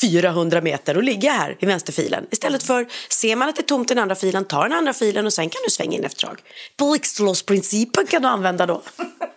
[0.00, 2.26] 400 meter och ligga här i vänsterfilen.
[2.30, 4.92] Istället för, ser man att det är tomt i den andra filen, ta den andra
[4.92, 6.40] filen och sen kan du svänga in efter ett tag.
[6.78, 8.82] Blixtlåsprincipen kan du använda då.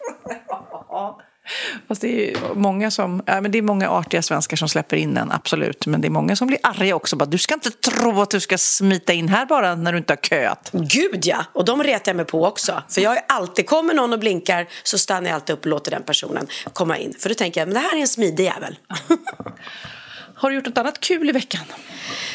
[1.88, 5.18] Fast det är många som, ja, men det är många artiga svenskar som släpper in
[5.18, 5.86] en, absolut.
[5.86, 7.16] Men det är många som blir arga också.
[7.16, 10.14] Bara, du ska inte tro att du ska smita in här bara när du inte
[10.14, 10.70] har köat.
[10.74, 12.84] Gud ja, och de retar jag mig på också.
[12.90, 15.92] För jag är alltid, kommer någon och blinkar så stannar jag alltid upp och låter
[15.92, 17.14] den personen komma in.
[17.20, 18.80] För då tänker jag, men det här är en smidig jävel.
[20.36, 21.64] har du gjort något annat kul i veckan?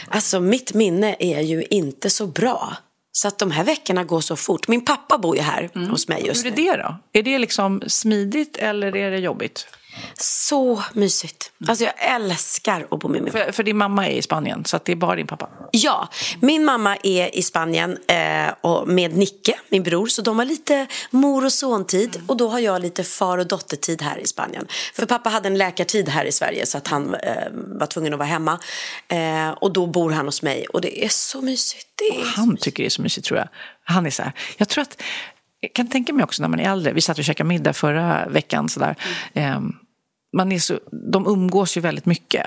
[0.08, 2.76] Alltså mitt minne är ju inte så bra.
[3.12, 4.68] Så att de här veckorna går så fort.
[4.68, 5.90] Min pappa bor ju här mm.
[5.90, 6.50] hos mig just nu.
[6.50, 6.96] Hur är det då?
[7.12, 9.66] Är det liksom smidigt eller är det jobbigt?
[10.20, 11.52] Så mysigt.
[11.68, 13.44] Alltså jag älskar att bo med min pappa.
[13.44, 15.48] För, för, din mamma är i Spanien, så det är bara din pappa?
[15.70, 16.08] Ja,
[16.40, 20.06] min mamma är i Spanien eh, och med Nicke, min bror.
[20.06, 22.28] Så de har lite mor och sontid mm.
[22.28, 24.66] och då har jag lite far och dottertid här i Spanien.
[24.94, 28.18] För pappa hade en läkartid här i Sverige så att han eh, var tvungen att
[28.18, 28.58] vara hemma.
[29.08, 31.88] Eh, och då bor han hos mig och det är så mysigt.
[32.12, 32.64] Är han så mysigt.
[32.64, 33.48] tycker det är så mysigt tror jag.
[33.84, 35.02] Han är så här, jag tror att
[35.62, 38.28] jag kan tänka mig också när man är äldre, vi satt och käkade middag förra
[38.28, 38.96] veckan sådär.
[39.34, 39.72] Mm
[40.36, 40.78] man är så,
[41.12, 42.46] de umgås ju väldigt mycket.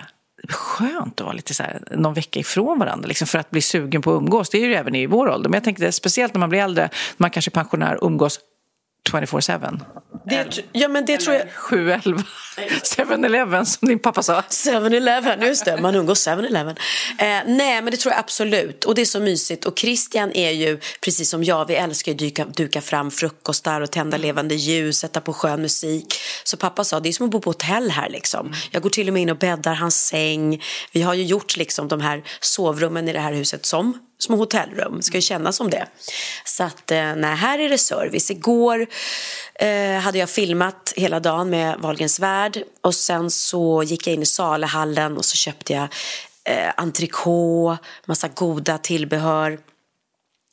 [0.50, 4.02] Skönt att vara lite så här, någon vecka ifrån varandra liksom, för att bli sugen
[4.02, 4.50] på att umgås.
[4.50, 5.50] Det är ju även i vår ålder.
[5.50, 8.40] Men jag tänkte speciellt när man blir äldre, man kanske är pensionär, umgås
[9.12, 9.80] 24-7.
[10.30, 11.48] Det, ja, men det tror jag...
[11.48, 12.24] 7-11.
[12.98, 14.42] 7-Eleven som din pappa sa.
[14.42, 15.82] 7-Eleven, just det.
[15.82, 16.76] Man umgås 7-Eleven.
[17.18, 18.86] Eh, nej, men det tror jag absolut.
[18.86, 19.66] Och det är så mysigt.
[19.66, 23.92] Och Christian är ju, precis som jag, vi älskar att duka, duka fram frukostar och
[23.92, 26.16] tända levande ljus, sätta på skön musik.
[26.44, 28.54] Så pappa sa, det är som att bo på hotell här liksom.
[28.72, 30.64] Jag går till och med in och bäddar hans säng.
[30.92, 34.98] Vi har ju gjort liksom de här sovrummen i det här huset som små hotellrum.
[34.98, 35.88] Det ska ju kännas som det.
[36.46, 38.32] Så att, eh, nej, här är det service.
[38.32, 38.88] Igår
[39.56, 44.22] eh, hade jag filmat hela dagen med Wahlgrens värld och sen så gick jag in
[44.22, 45.88] i Salehallen och så köpte jag
[46.44, 49.60] eh, entrecote, massa goda tillbehör.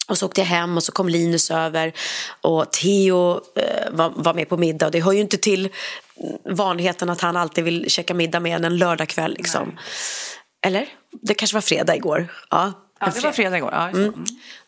[0.09, 1.93] Och så åkte jag hem och så kom Linus över
[2.41, 4.87] och Theo eh, var, var, med på middag.
[4.87, 5.69] Och det hör ju inte till
[6.45, 9.35] vanligheten att han alltid vill käka middag med en en lördagkväll.
[9.39, 9.79] Liksom.
[10.67, 10.89] Eller?
[11.23, 12.29] Det kanske var fredag igår.
[12.51, 12.73] Ja,
[13.07, 13.71] Ja, det var fredag igår.
[13.73, 14.25] Ja, mm.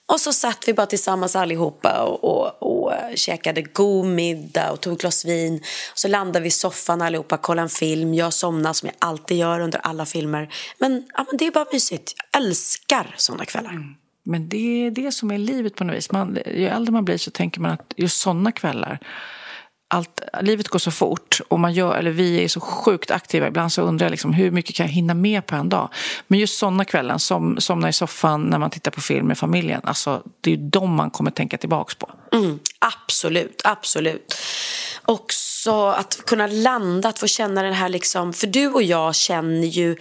[0.06, 4.92] Och så satt vi bara tillsammans allihopa och, och, och käkade god middag och tog
[4.92, 5.62] ett glas vin.
[5.94, 8.14] Så landade vi i soffan allihopa, kollade en film.
[8.14, 10.54] Jag somnade som jag alltid gör under alla filmer.
[10.78, 12.14] Men, ja, men det är bara mysigt.
[12.32, 13.70] Jag älskar sådana kvällar.
[13.70, 13.94] Mm.
[14.22, 16.12] Men det är det som är livet på något vis.
[16.12, 18.98] Man, ju äldre man blir så tänker man att just sådana kvällar
[19.94, 23.46] allt, livet går så fort och man gör, eller vi är så sjukt aktiva.
[23.46, 25.88] Ibland så undrar jag liksom, hur mycket kan jag hinna med på en dag?
[26.26, 29.80] Men just sådana kvällar, som somna i soffan när man tittar på film med familjen,
[29.84, 32.36] alltså, det är ju de man kommer tänka tillbaka på.
[32.36, 34.34] Mm, absolut, absolut.
[35.04, 39.66] Också att kunna landa, att få känna den här liksom, för du och jag känner
[39.66, 39.96] ju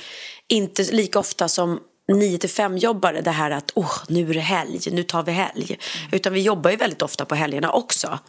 [0.50, 4.40] inte lika ofta som 9 till 5 jobbare det här att oh, nu är det
[4.40, 5.66] helg, nu tar vi helg.
[5.66, 6.10] Mm.
[6.12, 8.20] Utan vi jobbar ju väldigt ofta på helgerna också.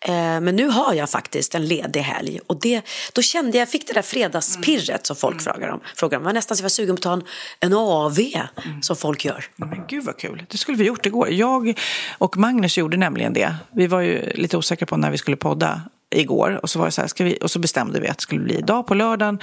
[0.00, 3.68] Eh, men nu har jag faktiskt en ledig helg och det, då kände jag, jag
[3.68, 5.00] fick det där fredagspirret mm.
[5.02, 5.44] som folk mm.
[5.44, 5.80] frågar om.
[5.96, 6.22] Frågar om.
[6.22, 7.24] Det var nästan så jag var sugen på att ta en,
[7.60, 8.82] en AV mm.
[8.82, 9.44] som folk gör.
[9.56, 11.30] Men gud vad kul, det skulle vi gjort igår.
[11.30, 11.78] Jag
[12.18, 13.54] och Magnus gjorde nämligen det.
[13.70, 15.82] Vi var ju lite osäkra på när vi skulle podda
[16.14, 18.22] igår och så, var det så här, ska vi, och så bestämde vi att det
[18.22, 19.38] skulle bli idag på lördagen.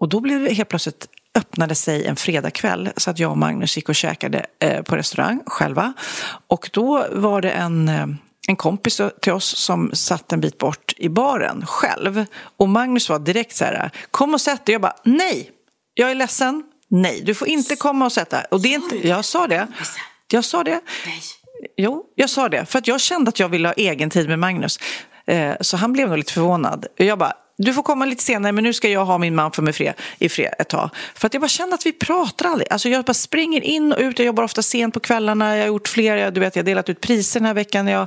[0.00, 1.06] Och då blev det helt plötsligt
[1.38, 5.42] öppnade sig en fredagkväll så att jag och Magnus gick och käkade eh, på restaurang
[5.46, 5.92] själva.
[6.46, 8.06] Och då var det en, eh,
[8.48, 12.24] en kompis till oss som satt en bit bort i baren själv.
[12.56, 14.72] Och Magnus var direkt så här, kom och sätt dig.
[14.72, 15.50] Jag bara, nej,
[15.94, 19.24] jag är ledsen, nej, du får inte komma och sätta och det är inte, Jag
[19.24, 19.66] sa det.
[20.30, 20.80] Jag sa det.
[21.76, 22.66] Jo, jag sa det.
[22.66, 24.78] För att jag kände att jag ville ha egen tid med Magnus.
[25.26, 26.86] Eh, så han blev nog lite förvånad.
[26.96, 29.62] Jag bara, du får komma lite senare men nu ska jag ha min man för
[29.62, 30.90] mig fred, i fred ett tag.
[31.14, 32.72] För att jag bara känner att vi pratar aldrig.
[32.72, 35.68] Alltså jag bara springer in och ut, jag jobbar ofta sent på kvällarna, jag har
[35.68, 38.06] gjort fler, du vet jag har delat ut priser den här veckan, jag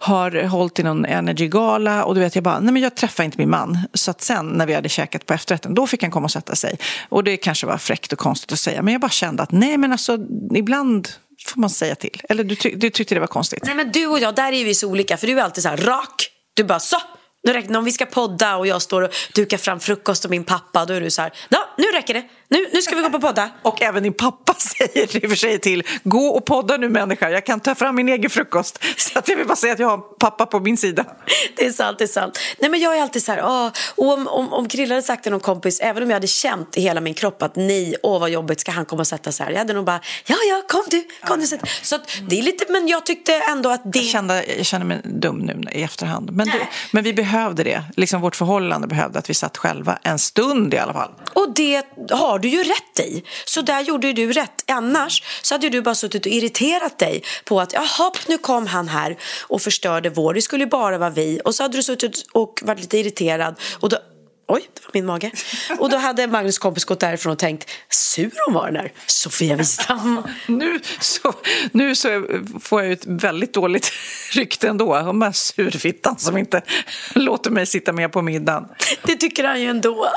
[0.00, 3.38] har hållit i någon energigala och du vet jag bara, nej men jag träffar inte
[3.38, 3.78] min man.
[3.94, 6.56] Så att sen när vi hade käkat på efterrätten, då fick han komma och sätta
[6.56, 6.78] sig.
[7.08, 9.78] Och det kanske var fräckt och konstigt att säga, men jag bara kände att nej
[9.78, 10.18] men alltså
[10.54, 11.08] ibland
[11.46, 12.22] får man säga till.
[12.28, 13.62] Eller du, ty du tyckte det var konstigt?
[13.64, 15.68] Nej men du och jag, där är vi så olika, för du är alltid så
[15.68, 16.96] här rak, du bara så
[17.44, 20.44] nu räcker, om vi ska podda och jag står och dukar fram frukost och min
[20.44, 22.28] pappa, då är du så här, ja, nu räcker det.
[22.48, 23.50] Nu, nu ska vi gå på podda.
[23.62, 27.30] Och även din pappa säger i och för sig till, gå och podda nu människa,
[27.30, 28.84] jag kan ta fram min egen frukost.
[28.96, 31.04] Så att jag vill bara säga att jag har pappa på min sida.
[31.56, 32.38] Det är sant, det är sant.
[32.58, 35.22] Nej men jag är alltid så här, åh, och om, om, om Krille hade sagt
[35.22, 38.20] till någon kompis, även om jag hade känt i hela min kropp att nej, åh
[38.20, 39.52] vad jobbigt, ska han komma och sätta sig här?
[39.52, 41.46] Jag hade nog bara, ja ja, kom du, kom du.
[41.46, 41.60] Sätt.
[41.82, 43.98] Så att, det är lite, men jag tyckte ändå att det...
[43.98, 46.30] Jag, kände, jag känner mig dum nu i efterhand.
[46.32, 50.18] Men, det, men vi behövde det, liksom vårt förhållande behövde att vi satt själva en
[50.18, 51.10] stund i alla fall.
[51.32, 53.24] Och det har du ju rätt i.
[53.44, 54.64] Så där gjorde ju du rätt.
[54.70, 58.88] Annars så hade du bara suttit och irriterat dig på att jaha, nu kom han
[58.88, 60.34] här och förstörde vår.
[60.34, 61.40] Det skulle ju bara vara vi.
[61.44, 63.60] Och så hade du suttit och varit lite irriterad.
[63.80, 63.98] Och då,
[64.46, 65.30] Oj, det var min mage.
[65.78, 69.56] Och då hade Magnus kompis gått därifrån och tänkt, sur hon var den där Sofia
[69.56, 70.22] Wistam.
[70.46, 71.34] nu, så,
[71.72, 72.26] nu så
[72.60, 73.92] får jag ett väldigt dåligt
[74.32, 74.96] rykte ändå.
[74.96, 76.62] Om den surfittan som inte
[77.14, 78.68] låter mig sitta med på middagen.
[79.02, 80.10] Det tycker han ju ändå.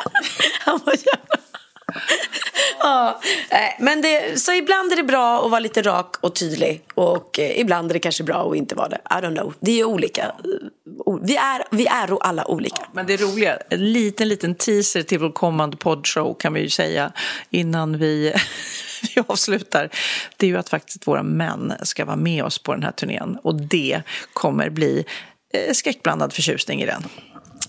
[0.60, 1.47] Han var jävla
[2.80, 3.22] ja,
[3.80, 7.60] men det, så ibland är det bra att vara lite rak och tydlig och eh,
[7.60, 9.00] ibland är det kanske bra att inte vara det.
[9.10, 9.54] I don't know.
[9.60, 10.32] Det är olika.
[11.22, 12.76] Vi är, vi är alla olika.
[12.80, 16.70] Ja, men det roliga, en liten, liten teaser till vår kommande poddshow kan vi ju
[16.70, 17.12] säga
[17.50, 18.34] innan vi,
[19.16, 19.90] vi avslutar.
[20.38, 23.38] Det är ju att faktiskt våra män ska vara med oss på den här turnén
[23.44, 24.02] och det
[24.34, 25.06] kommer bli
[25.54, 27.04] eh, skräckblandad förtjusning i den.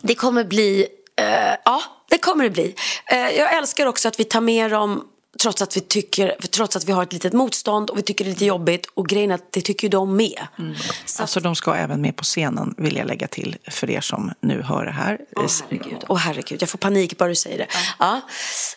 [0.03, 0.87] Det kommer bli,
[1.20, 1.83] uh, ja
[2.29, 2.74] kommer det bli.
[3.07, 5.05] Eh, jag älskar också att vi tar med dem
[5.43, 8.29] trots att vi tycker, trots att vi har ett litet motstånd och vi tycker det
[8.29, 10.47] är lite jobbigt och grejen är att det tycker de med.
[10.59, 10.74] Mm.
[11.05, 14.33] Så alltså de ska även med på scenen vill jag lägga till för er som
[14.41, 15.18] nu hör det här.
[15.37, 16.62] Åh oh, herregud, oh, herregud.
[16.62, 17.66] jag får panik bara du säger det.
[17.70, 17.81] Ja.
[17.99, 18.20] ja.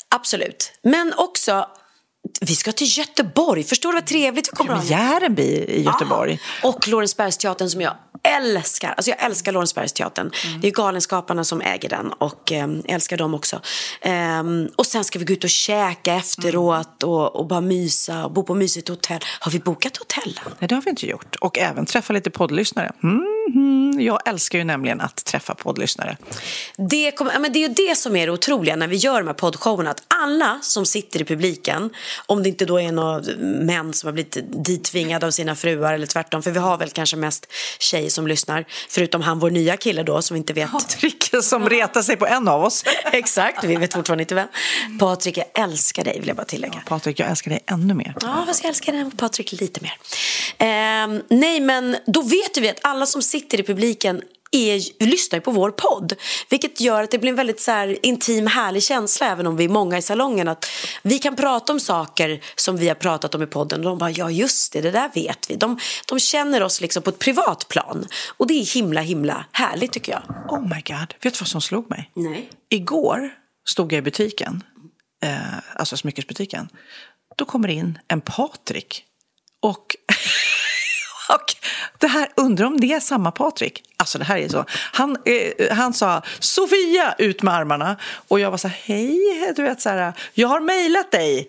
[0.09, 0.71] absolut.
[0.83, 1.67] Men också
[2.41, 3.63] vi ska till Göteborg.
[3.63, 4.97] Förstår du vad trevligt vi kommer att ha?
[4.97, 6.39] Järenby i Göteborg.
[6.63, 7.93] Ah, och Lorensbergsteatern som jag
[8.23, 8.93] älskar.
[8.97, 10.31] Alltså jag älskar Lorensbergsteatern.
[10.45, 10.61] Mm.
[10.61, 13.61] Det är Galenskaparna som äger den och eh, älskar dem också.
[14.39, 17.13] Um, och sen ska vi gå ut och käka efteråt mm.
[17.13, 19.19] och, och, bara mysa och bo på mysigt hotell.
[19.39, 20.39] Har vi bokat hotell?
[20.59, 21.35] Nej, det har vi inte gjort.
[21.35, 22.91] Och även träffa lite poddlyssnare.
[23.03, 24.01] Mm, mm.
[24.01, 26.17] Jag älskar ju nämligen att träffa poddlyssnare.
[26.77, 29.27] Det, kommer, men det är ju det som är det otroliga när vi gör de
[29.27, 29.89] här poddshowerna.
[29.89, 31.89] Att alla som sitter i publiken,
[32.25, 36.07] om det inte då är några män som har blivit ditvingade av sina fruar eller
[36.07, 36.43] tvärtom.
[36.43, 37.47] För vi har väl kanske mest
[37.79, 38.65] tjejer som lyssnar.
[38.89, 40.71] Förutom han, vår nya kille då, som inte vet.
[40.71, 42.83] Patrik som retar sig på en av oss.
[43.11, 44.47] Exakt, vi vet fortfarande inte vem.
[44.99, 46.73] Patrik, jag älskar dig vill jag bara tillägga.
[46.75, 48.15] Ja, Patrik, jag älskar dig ännu mer.
[48.21, 49.93] Ja, fast jag älskar dig Patrik lite mer.
[50.57, 54.21] Eh, nej, men då vet vi att alla som sitter i publiken
[54.51, 56.13] är, lyssnar på vår podd.
[56.49, 59.65] Vilket gör att det blir en väldigt så här, intim, härlig känsla även om vi
[59.65, 60.47] är många i salongen.
[60.47, 60.65] Att
[61.03, 64.11] vi kan prata om saker som vi har pratat om i podden och de bara,
[64.11, 65.55] ja just det, det där vet vi.
[65.55, 68.07] De, de känner oss liksom på ett privat plan.
[68.37, 70.23] Och det är himla, himla härligt tycker jag.
[70.49, 72.11] Oh my god, vet du vad som slog mig?
[72.13, 72.49] Nej.
[72.69, 73.29] Igår
[73.69, 74.63] stod jag i butiken,
[75.23, 75.37] eh,
[75.75, 76.69] alltså smyckesbutiken.
[77.35, 79.03] Då kommer in en Patrik
[79.61, 79.95] och
[81.33, 81.55] och
[81.97, 83.83] det här, undrar om det är samma Patrik?
[83.97, 84.65] Alltså det här är så.
[84.69, 89.63] Han, eh, han sa Sofia ut med armarna och jag var så här, hej, du
[89.63, 91.47] vet så här, jag har mejlat dig.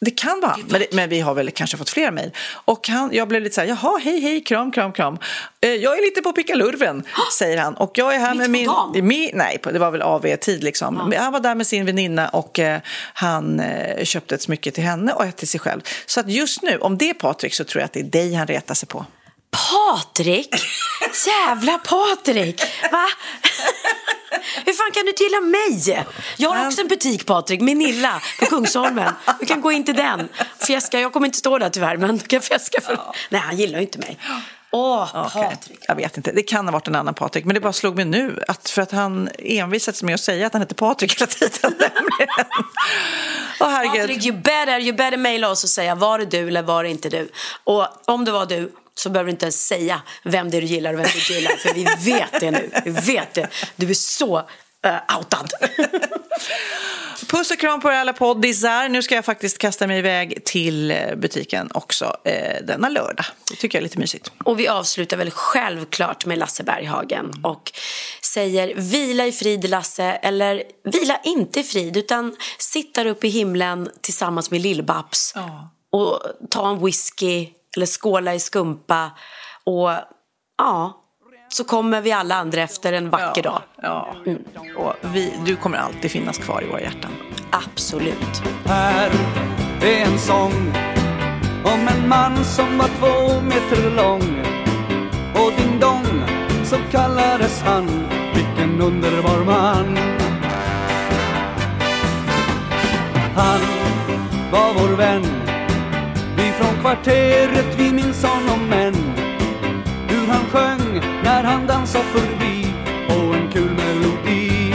[0.00, 2.30] Det kan vara, men, men, vi har väl kanske fått fler mejl.
[2.64, 5.18] Och han, jag blev lite så här, jaha, hej, hej, kram, kram, kram.
[5.60, 7.02] Eh, jag är lite på pickalurven,
[7.38, 7.74] säger han.
[7.74, 9.30] Och jag är här med min, min...
[9.34, 11.10] Nej, det var väl AV-tid liksom.
[11.12, 11.20] Ja.
[11.20, 12.80] Han var där med sin väninna och eh,
[13.14, 15.80] han eh, köpte ett smycke till henne och ett till sig själv.
[16.06, 18.34] Så att just nu, om det är Patrik så tror jag att det är dig
[18.34, 19.06] han retar sig på.
[19.50, 20.54] Patrik?
[21.26, 22.62] Jävla Patrik!
[22.92, 23.06] Va?
[24.66, 26.06] Hur fan kan du gilla mig?
[26.36, 29.12] Jag har också en butik Patrik, Minilla på Kungsholmen.
[29.40, 30.28] Du kan gå in till den.
[30.66, 33.00] Fjäska, jag kommer inte stå där tyvärr, men du kan fjäska för...
[33.28, 34.18] Nej, han gillar ju inte mig.
[34.70, 35.42] Åh, okay.
[35.42, 35.78] Patrik.
[35.88, 37.44] Jag vet inte, det kan ha varit en annan Patrik.
[37.44, 40.52] Men det bara slog mig nu, att för att han envisats med att säga att
[40.52, 41.74] han heter Patrik hela tiden.
[43.60, 46.84] Åh, Patrik, you better, you better mejla oss och säga var det du eller var
[46.84, 47.30] det inte du.
[47.64, 50.66] Och om det var du, så behöver du inte ens säga vem det är du
[50.66, 51.56] gillar och vem du inte gillar.
[51.56, 52.70] För vi vet det nu.
[52.84, 53.48] Vi vet det.
[53.76, 54.38] Du är så
[54.86, 55.52] uh, outad.
[57.26, 58.88] Puss och kram på er alla poddisar.
[58.88, 63.26] Nu ska jag faktiskt kasta mig iväg till eh, butiken också eh, denna lördag.
[63.50, 64.32] Det tycker jag är lite mysigt.
[64.44, 67.72] Och vi avslutar väl självklart med Lasse Berghagen och
[68.22, 73.30] säger vila i frid Lasse eller vila inte i frid utan sitt där uppe i
[73.30, 75.70] himlen tillsammans med Lill-Babs ja.
[75.92, 76.20] och
[76.50, 77.46] ta en whisky
[77.78, 79.10] eller skåla i skumpa
[79.64, 79.90] och
[80.58, 81.04] ja,
[81.48, 83.62] så kommer vi alla andra efter en vacker ja, dag.
[83.82, 84.42] Ja, mm.
[84.76, 87.10] och vi, du kommer alltid finnas kvar i våra hjärtan.
[87.50, 88.42] Absolut.
[88.64, 89.10] Här
[89.82, 90.74] är en sång
[91.64, 94.44] om en man som var två meter lång
[95.34, 96.24] och ding dong
[96.64, 97.86] så kallades han.
[98.34, 99.98] Vilken en underbar man.
[103.34, 103.60] Han
[104.52, 105.47] var vår vän,
[106.88, 108.94] kvarteret, vi minns honom än.
[110.08, 112.66] Hur han sjöng när han dansade förbi
[113.08, 114.74] på en kul melodi.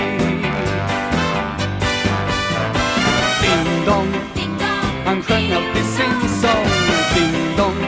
[3.42, 4.14] Ding dong,
[5.06, 6.68] han sjöng alltid sin sång.
[7.16, 7.88] Ding dong,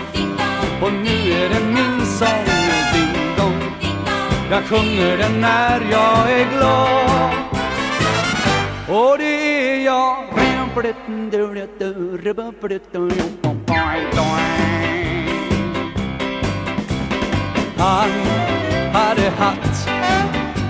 [0.82, 2.46] och nu är det min sång.
[2.94, 3.62] Ding dong,
[4.52, 7.34] jag sjunger den när jag är glad.
[8.88, 10.26] Och det är jag.
[17.78, 18.10] Han
[18.94, 19.90] hade hatt,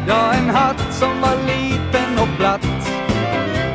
[0.08, 2.90] ja en hatt som var liten och platt.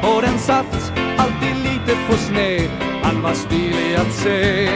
[0.03, 2.70] Och den satt alltid lite på sned,
[3.03, 4.68] han var stilig att se.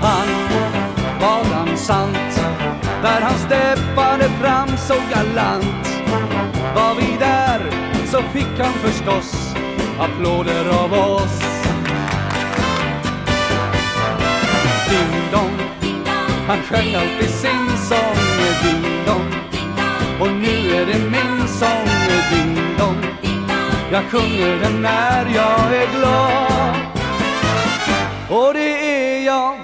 [0.00, 0.28] Han
[1.20, 2.40] var dansant,
[3.02, 5.88] där han steppade fram så galant.
[6.74, 7.60] Var vi där
[8.06, 9.53] så fick han förstås
[9.98, 11.40] applåder av oss.
[14.90, 15.56] Ding dong,
[16.46, 18.16] han sjöng alltid sin sång.
[18.62, 19.34] Ding dong,
[20.20, 21.88] och nu är det min sång.
[22.30, 23.04] Ding dong,
[23.92, 26.76] jag sjunger den när jag är glad.
[28.30, 29.54] Och det är jag.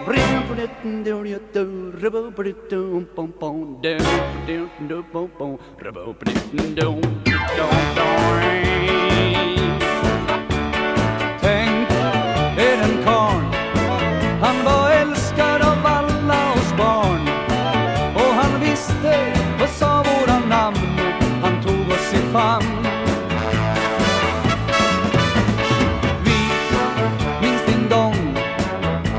[14.40, 17.28] Han var älskad av alla oss barn.
[18.14, 19.32] Och han visste
[19.62, 20.98] och sa våra namn,
[21.42, 22.86] han tog oss i famn.
[26.24, 26.38] Vi
[27.40, 28.36] minns din dong,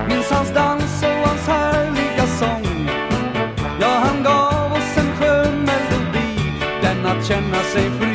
[0.08, 2.90] minns hans dans och hans härliga sång.
[3.82, 8.11] Ja, han gav oss en skön melodi, den att känna sig fri.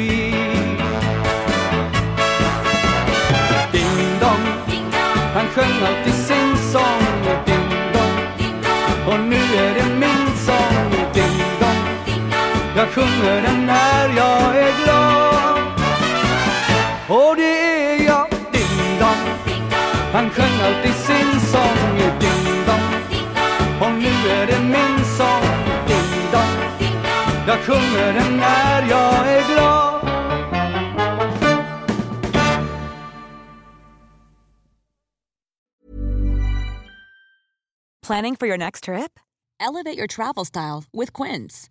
[12.96, 15.58] Sjunger när jag är glad.
[17.08, 19.24] Och det är jag, ding dong.
[20.12, 22.88] Han sjöng alltid sin sång, ding dong.
[23.80, 25.46] Och nu är det min sång,
[25.88, 26.54] ding dong.
[27.46, 30.00] Jag sjunger den när jag är glad.
[38.06, 39.18] Planning for your next trip?
[39.60, 41.70] Elevate your travel style with Quince.